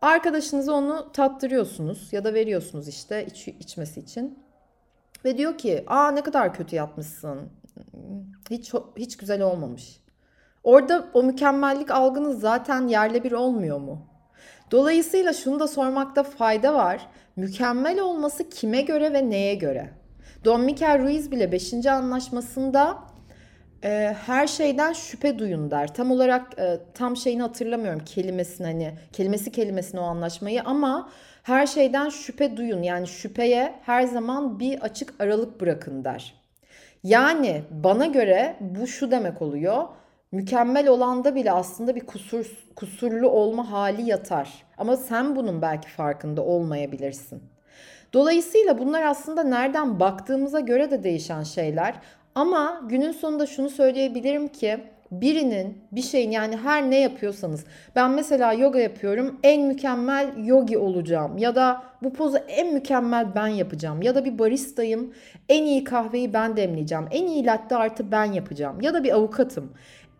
Arkadaşınıza 0.03 0.73
onu 0.73 1.13
tattırıyorsunuz 1.13 2.13
ya 2.13 2.25
da 2.25 2.35
veriyorsunuz 2.35 2.89
işte 2.89 3.27
iç, 3.27 3.49
içmesi 3.49 4.01
için. 4.01 4.39
Ve 5.25 5.39
diyor 5.39 5.59
ki 5.59 5.85
aa 5.87 6.11
ne 6.11 6.23
kadar 6.23 6.55
kötü 6.55 6.77
yapmışsın. 6.77 7.41
Hiç, 8.51 8.73
hiç 8.97 9.17
güzel 9.17 9.43
olmamış. 9.43 10.01
Orada 10.65 11.09
o 11.15 11.23
mükemmellik 11.23 11.91
algınız 11.91 12.41
zaten 12.41 12.89
yerle 12.89 13.25
bir 13.25 13.33
olmuyor 13.33 13.79
mu? 13.79 14.12
Dolayısıyla 14.73 15.33
şunu 15.33 15.61
da 15.61 15.69
sormakta 15.69 16.23
fayda 16.23 16.75
var. 16.75 17.07
Mükemmel 17.37 18.01
olması 18.01 18.49
kime 18.49 18.81
göre 18.81 19.13
ve 19.13 19.31
neye 19.31 19.55
göre? 19.55 19.91
Don 20.45 20.61
Miguel 20.61 21.03
Ruiz 21.03 21.31
bile 21.31 21.53
5. 21.53 21.87
anlaşmasında 21.87 22.99
e, 23.85 24.17
her 24.27 24.47
şeyden 24.47 24.93
şüphe 24.93 25.39
duyun 25.39 25.71
der. 25.71 25.95
Tam 25.95 26.11
olarak 26.11 26.59
e, 26.59 26.79
tam 26.95 27.17
şeyini 27.17 27.43
hatırlamıyorum 27.43 28.05
kelimesini 28.05 28.67
hani 28.67 28.95
kelimesi 29.13 29.53
kelimesine 29.53 30.01
o 30.01 30.05
anlaşmayı 30.05 30.63
ama 30.63 31.09
her 31.43 31.67
şeyden 31.67 32.09
şüphe 32.09 32.57
duyun. 32.57 32.83
Yani 32.83 33.07
şüpheye 33.07 33.75
her 33.83 34.03
zaman 34.03 34.61
bir 34.61 34.81
açık 34.81 35.15
aralık 35.21 35.61
bırakın 35.61 36.05
der. 36.05 36.35
Yani 37.05 37.63
bana 37.71 38.07
göre 38.07 38.57
bu 38.61 38.87
şu 38.87 39.11
demek 39.11 39.43
oluyor. 39.43 39.85
Mükemmel 40.33 40.89
olanda 40.89 41.35
bile 41.35 41.53
aslında 41.53 41.97
bir 41.97 42.07
kusur, 42.07 42.47
kusurlu 42.77 43.29
olma 43.29 43.71
hali 43.71 44.03
yatar. 44.03 44.65
Ama 44.79 44.97
sen 44.97 45.37
bunun 45.37 45.63
belki 45.63 45.89
farkında 45.89 46.43
olmayabilirsin. 46.43 47.43
Dolayısıyla 48.13 48.79
bunlar 48.79 49.03
aslında 49.03 49.43
nereden 49.43 50.01
baktığımıza 50.01 50.61
göre 50.61 50.91
de 50.91 51.03
değişen 51.03 51.43
şeyler. 51.43 51.95
Ama 52.35 52.83
günün 52.89 53.13
sonunda 53.13 53.47
şunu 53.47 53.71
söyleyebilirim 53.71 54.49
ki 54.49 54.81
birinin 55.13 55.79
bir 55.93 56.03
şeyin 56.03 56.31
yani 56.31 56.57
her 56.57 56.91
ne 56.91 57.01
yapıyorsanız 57.01 57.65
ben 57.97 58.11
mesela 58.11 58.53
yoga 58.53 58.79
yapıyorum 58.79 59.41
en 59.43 59.63
mükemmel 59.63 60.47
yogi 60.47 60.79
olacağım 60.79 61.39
ya 61.39 61.55
da 61.55 61.83
bu 62.03 62.13
pozu 62.13 62.37
en 62.37 62.75
mükemmel 62.75 63.35
ben 63.35 63.47
yapacağım 63.47 64.03
ya 64.03 64.15
da 64.15 64.25
bir 64.25 64.39
baristayım 64.39 65.15
en 65.49 65.65
iyi 65.65 65.85
kahveyi 65.85 66.33
ben 66.33 66.57
demleyeceğim 66.57 67.05
en 67.11 67.27
iyi 67.27 67.47
latte 67.47 67.77
artı 67.77 68.13
ben 68.13 68.25
yapacağım 68.25 68.81
ya 68.81 68.95
da 68.95 69.05
bir 69.05 69.13
avukatım 69.13 69.73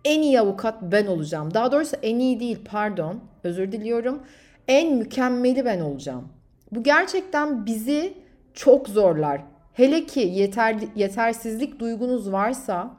en 0.05 0.23
iyi 0.23 0.41
avukat 0.41 0.83
ben 0.83 1.07
olacağım. 1.07 1.55
Daha 1.55 1.73
doğrusu 1.73 1.97
en 2.03 2.19
iyi 2.19 2.41
değil 2.41 2.59
pardon 2.65 3.21
özür 3.45 3.73
diliyorum. 3.73 4.23
En 4.69 4.97
mükemmeli 4.97 5.65
ben 5.65 5.81
olacağım. 5.81 6.29
Bu 6.73 6.83
gerçekten 6.83 7.67
bizi 7.67 8.15
çok 8.55 8.89
zorlar. 8.89 9.41
Hele 9.73 10.07
ki 10.07 10.21
yeter, 10.21 10.77
yetersizlik 10.97 11.81
duygunuz 11.81 12.33
varsa 12.33 12.91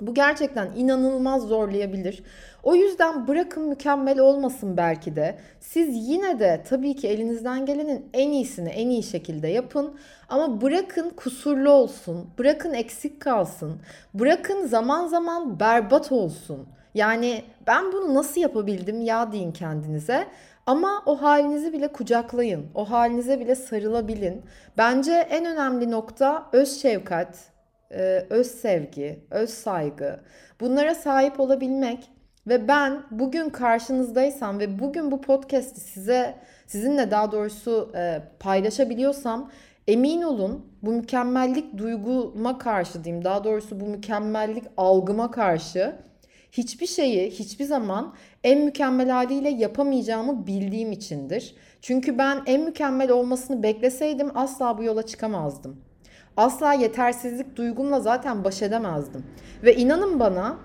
bu 0.00 0.14
gerçekten 0.14 0.68
inanılmaz 0.76 1.42
zorlayabilir. 1.42 2.22
O 2.62 2.74
yüzden 2.74 3.28
bırakın 3.28 3.68
mükemmel 3.68 4.18
olmasın 4.18 4.76
belki 4.76 5.16
de. 5.16 5.38
Siz 5.60 6.08
yine 6.08 6.38
de 6.38 6.62
tabii 6.68 6.96
ki 6.96 7.08
elinizden 7.08 7.66
gelenin 7.66 8.06
en 8.14 8.30
iyisini 8.30 8.68
en 8.68 8.88
iyi 8.88 9.02
şekilde 9.02 9.48
yapın. 9.48 9.94
Ama 10.28 10.60
bırakın 10.60 11.10
kusurlu 11.10 11.70
olsun. 11.70 12.30
Bırakın 12.38 12.74
eksik 12.74 13.20
kalsın. 13.20 13.80
Bırakın 14.14 14.66
zaman 14.66 15.06
zaman 15.06 15.60
berbat 15.60 16.12
olsun. 16.12 16.68
Yani 16.94 17.44
ben 17.66 17.92
bunu 17.92 18.14
nasıl 18.14 18.40
yapabildim 18.40 19.00
ya 19.00 19.32
deyin 19.32 19.52
kendinize. 19.52 20.26
Ama 20.66 21.02
o 21.06 21.22
halinizi 21.22 21.72
bile 21.72 21.88
kucaklayın. 21.88 22.66
O 22.74 22.90
halinize 22.90 23.40
bile 23.40 23.54
sarılabilin. 23.54 24.42
Bence 24.78 25.12
en 25.12 25.44
önemli 25.44 25.90
nokta 25.90 26.46
öz 26.52 26.82
şefkat, 26.82 27.38
e, 27.92 28.26
öz 28.30 28.46
sevgi, 28.46 29.24
öz 29.30 29.50
saygı 29.50 30.20
bunlara 30.60 30.94
sahip 30.94 31.40
olabilmek 31.40 32.10
ve 32.50 32.68
ben 32.68 33.02
bugün 33.10 33.48
karşınızdaysam 33.48 34.58
ve 34.58 34.78
bugün 34.78 35.10
bu 35.10 35.20
podcast'i 35.20 35.80
size 35.80 36.34
sizinle 36.66 37.10
daha 37.10 37.32
doğrusu 37.32 37.92
e, 37.94 38.22
paylaşabiliyorsam 38.40 39.50
emin 39.88 40.22
olun 40.22 40.66
bu 40.82 40.92
mükemmellik 40.92 41.78
duyguma 41.78 42.58
karşı 42.58 43.04
diyeyim 43.04 43.24
daha 43.24 43.44
doğrusu 43.44 43.80
bu 43.80 43.86
mükemmellik 43.86 44.64
algıma 44.76 45.30
karşı 45.30 45.96
hiçbir 46.52 46.86
şeyi 46.86 47.30
hiçbir 47.30 47.64
zaman 47.64 48.14
en 48.44 48.60
mükemmel 48.60 49.08
haliyle 49.08 49.50
yapamayacağımı 49.50 50.46
bildiğim 50.46 50.92
içindir. 50.92 51.54
Çünkü 51.82 52.18
ben 52.18 52.42
en 52.46 52.60
mükemmel 52.60 53.10
olmasını 53.10 53.62
bekleseydim 53.62 54.30
asla 54.34 54.78
bu 54.78 54.82
yola 54.82 55.06
çıkamazdım 55.06 55.80
asla 56.36 56.72
yetersizlik 56.72 57.56
duygumla 57.56 58.00
zaten 58.00 58.44
baş 58.44 58.62
edemezdim. 58.62 59.24
Ve 59.62 59.76
inanın 59.76 60.20
bana 60.20 60.58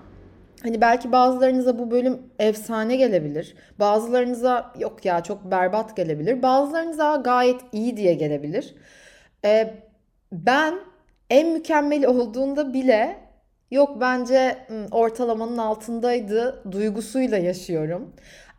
Hani 0.66 0.80
belki 0.80 1.12
bazılarınıza 1.12 1.78
bu 1.78 1.90
bölüm 1.90 2.22
efsane 2.38 2.96
gelebilir. 2.96 3.54
Bazılarınıza 3.78 4.72
yok 4.78 5.04
ya 5.04 5.22
çok 5.22 5.50
berbat 5.50 5.96
gelebilir. 5.96 6.42
Bazılarınıza 6.42 7.16
gayet 7.16 7.60
iyi 7.72 7.96
diye 7.96 8.14
gelebilir. 8.14 8.74
Ee, 9.44 9.74
ben 10.32 10.74
en 11.30 11.48
mükemmeli 11.48 12.08
olduğunda 12.08 12.74
bile 12.74 13.16
yok 13.70 14.00
bence 14.00 14.58
ortalamanın 14.90 15.58
altındaydı 15.58 16.62
duygusuyla 16.72 17.38
yaşıyorum. 17.38 18.12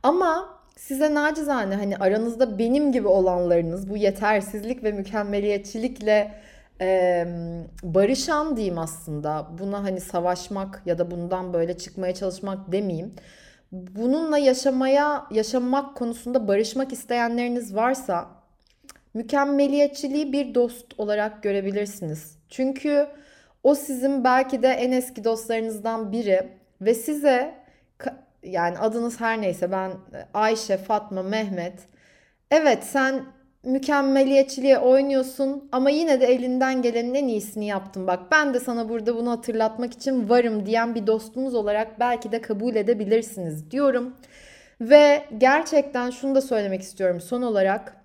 Ama 0.04 0.60
size 0.76 1.14
nacizane 1.14 1.76
hani 1.76 1.98
aranızda 1.98 2.60
benim 2.60 2.92
gibi 2.92 3.08
olanlarınız 3.08 3.90
bu 3.90 3.98
yetersizlik 3.98 4.84
ve 4.84 4.92
mükemmeliyetçilikle 4.92 6.32
e, 6.82 7.28
barışan 7.84 8.56
diyeyim 8.56 8.78
aslında. 8.78 9.48
Buna 9.60 9.84
hani 9.84 10.02
savaşmak 10.02 10.82
ya 10.86 10.98
da 10.98 11.12
bundan 11.12 11.54
böyle 11.54 11.78
çıkmaya 11.78 12.14
çalışmak 12.14 12.72
demeyeyim. 12.72 13.14
Bununla 13.72 14.38
yaşamaya, 14.38 15.28
yaşamak 15.32 15.96
konusunda 15.96 16.48
barışmak 16.48 16.94
isteyenleriniz 16.94 17.76
varsa 17.76 18.28
mükemmeliyetçiliği 19.14 20.34
bir 20.34 20.56
dost 20.56 21.00
olarak 21.00 21.44
görebilirsiniz. 21.44 22.38
Çünkü 22.50 23.08
o 23.64 23.76
sizin 23.76 24.24
belki 24.24 24.64
de 24.64 24.68
en 24.68 24.92
eski 24.92 25.24
dostlarınızdan 25.24 26.12
biri 26.12 26.50
ve 26.82 26.94
size 26.94 27.54
yani 28.44 28.78
adınız 28.78 29.22
her 29.22 29.42
neyse 29.42 29.72
ben 29.72 29.92
Ayşe, 30.34 30.78
Fatma, 30.78 31.24
Mehmet 31.24 31.80
evet 32.52 32.84
sen 32.84 33.26
mükemmeliyetçiliğe 33.64 34.78
oynuyorsun 34.80 35.70
ama 35.72 35.90
yine 35.90 36.22
de 36.22 36.26
elinden 36.26 36.82
gelenin 36.82 37.14
en 37.14 37.28
iyisini 37.28 37.66
yaptın. 37.66 38.08
Bak 38.08 38.20
ben 38.32 38.54
de 38.54 38.60
sana 38.60 38.90
burada 38.90 39.16
bunu 39.16 39.32
hatırlatmak 39.32 39.94
için 39.94 40.30
varım 40.30 40.66
diyen 40.66 40.96
bir 40.96 41.08
dostunuz 41.08 41.56
olarak 41.56 42.00
belki 42.00 42.32
de 42.32 42.42
kabul 42.42 42.76
edebilirsiniz 42.76 43.72
diyorum. 43.72 44.16
Ve 44.82 45.24
gerçekten 45.38 46.10
şunu 46.10 46.36
da 46.36 46.42
söylemek 46.42 46.82
istiyorum 46.82 47.22
son 47.22 47.42
olarak. 47.42 47.98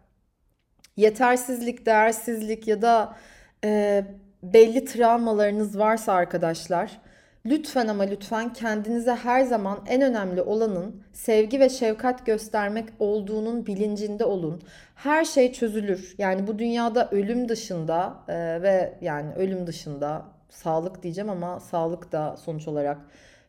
Yetersizlik, 0.96 1.86
değersizlik 1.86 2.68
ya 2.68 2.82
da 2.82 3.16
e, 3.64 4.04
belli 4.42 4.84
travmalarınız 4.84 5.78
varsa 5.78 6.12
arkadaşlar 6.12 7.00
Lütfen 7.46 7.88
ama 7.88 8.02
lütfen 8.02 8.52
kendinize 8.52 9.14
her 9.14 9.44
zaman 9.44 9.78
en 9.86 10.02
önemli 10.02 10.42
olanın 10.42 11.02
sevgi 11.12 11.60
ve 11.60 11.68
şefkat 11.68 12.26
göstermek 12.26 12.88
olduğunun 12.98 13.66
bilincinde 13.66 14.24
olun. 14.24 14.62
Her 14.94 15.24
şey 15.24 15.52
çözülür. 15.52 16.14
Yani 16.18 16.46
bu 16.46 16.58
dünyada 16.58 17.08
ölüm 17.10 17.48
dışında 17.48 18.16
e, 18.28 18.62
ve 18.62 18.98
yani 19.00 19.34
ölüm 19.34 19.66
dışında 19.66 20.22
sağlık 20.50 21.02
diyeceğim 21.02 21.30
ama 21.30 21.60
sağlık 21.60 22.12
da 22.12 22.36
sonuç 22.36 22.68
olarak 22.68 22.98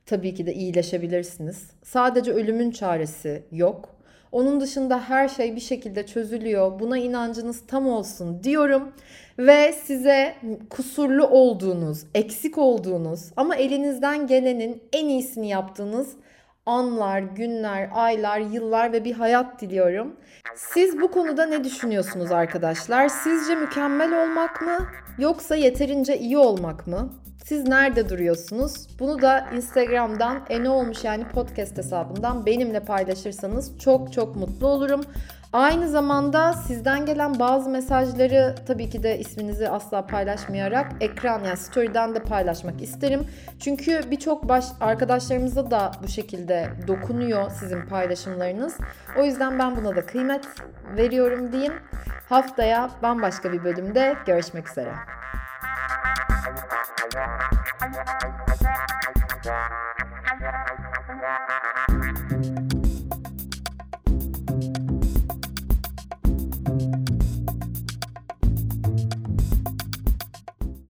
tabii 0.06 0.34
ki 0.34 0.46
de 0.46 0.54
iyileşebilirsiniz. 0.54 1.72
Sadece 1.84 2.32
ölümün 2.32 2.72
çaresi 2.72 3.44
yok. 3.52 3.90
Onun 4.32 4.62
dışında 4.62 5.00
her 5.00 5.28
şey 5.28 5.56
bir 5.56 5.62
şekilde 5.62 6.06
çözülüyor. 6.06 6.80
Buna 6.80 6.98
inancınız 6.98 7.68
tam 7.68 7.88
olsun 7.88 8.44
diyorum 8.44 8.94
ve 9.40 9.74
size 9.74 10.36
kusurlu 10.70 11.28
olduğunuz, 11.28 12.04
eksik 12.16 12.58
olduğunuz 12.58 13.32
ama 13.38 13.56
elinizden 13.56 14.28
gelenin 14.28 14.84
en 14.94 15.08
iyisini 15.08 15.50
yaptığınız 15.50 16.16
anlar, 16.66 17.20
günler, 17.20 17.90
aylar, 17.94 18.40
yıllar 18.40 18.94
ve 18.94 19.06
bir 19.06 19.14
hayat 19.14 19.62
diliyorum. 19.62 20.16
Siz 20.56 21.02
bu 21.02 21.12
konuda 21.12 21.46
ne 21.46 21.64
düşünüyorsunuz 21.64 22.32
arkadaşlar? 22.32 23.08
Sizce 23.08 23.56
mükemmel 23.56 24.24
olmak 24.24 24.62
mı 24.62 24.78
yoksa 25.18 25.56
yeterince 25.56 26.18
iyi 26.18 26.38
olmak 26.38 26.88
mı? 26.88 27.10
Siz 27.46 27.68
nerede 27.68 28.10
duruyorsunuz? 28.10 28.88
Bunu 29.00 29.22
da 29.22 29.48
Instagram'dan 29.56 30.42
e 30.50 30.64
ne 30.64 30.70
olmuş 30.70 31.04
yani 31.04 31.28
podcast 31.28 31.78
hesabından 31.78 32.46
benimle 32.46 32.80
paylaşırsanız 32.80 33.80
çok 33.80 34.14
çok 34.14 34.36
mutlu 34.36 34.68
olurum. 34.68 35.02
Aynı 35.54 35.90
zamanda 35.90 36.54
sizden 36.54 37.06
gelen 37.06 37.40
bazı 37.40 37.70
mesajları 37.70 38.56
tabii 38.68 38.90
ki 38.90 39.04
de 39.04 39.20
isminizi 39.20 39.70
asla 39.70 40.08
paylaşmayarak 40.08 40.92
ekran 41.02 41.44
yani 41.44 41.58
story'den 41.58 42.16
de 42.16 42.20
paylaşmak 42.20 42.82
isterim. 42.82 43.28
Çünkü 43.60 44.02
birçok 44.12 44.50
baş 44.50 44.66
arkadaşlarımıza 44.82 45.72
da 45.72 45.92
bu 46.04 46.08
şekilde 46.08 46.70
dokunuyor 46.88 47.52
sizin 47.52 47.86
paylaşımlarınız. 47.86 48.78
O 49.20 49.24
yüzden 49.24 49.60
ben 49.60 49.76
buna 49.76 49.96
da 49.96 50.06
kıymet 50.06 50.48
veriyorum 50.98 51.52
diyeyim. 51.52 51.74
Haftaya 52.30 52.90
bambaşka 53.04 53.52
bir 53.52 53.64
bölümde 53.64 54.16
görüşmek 54.26 54.70
üzere. 54.70 54.94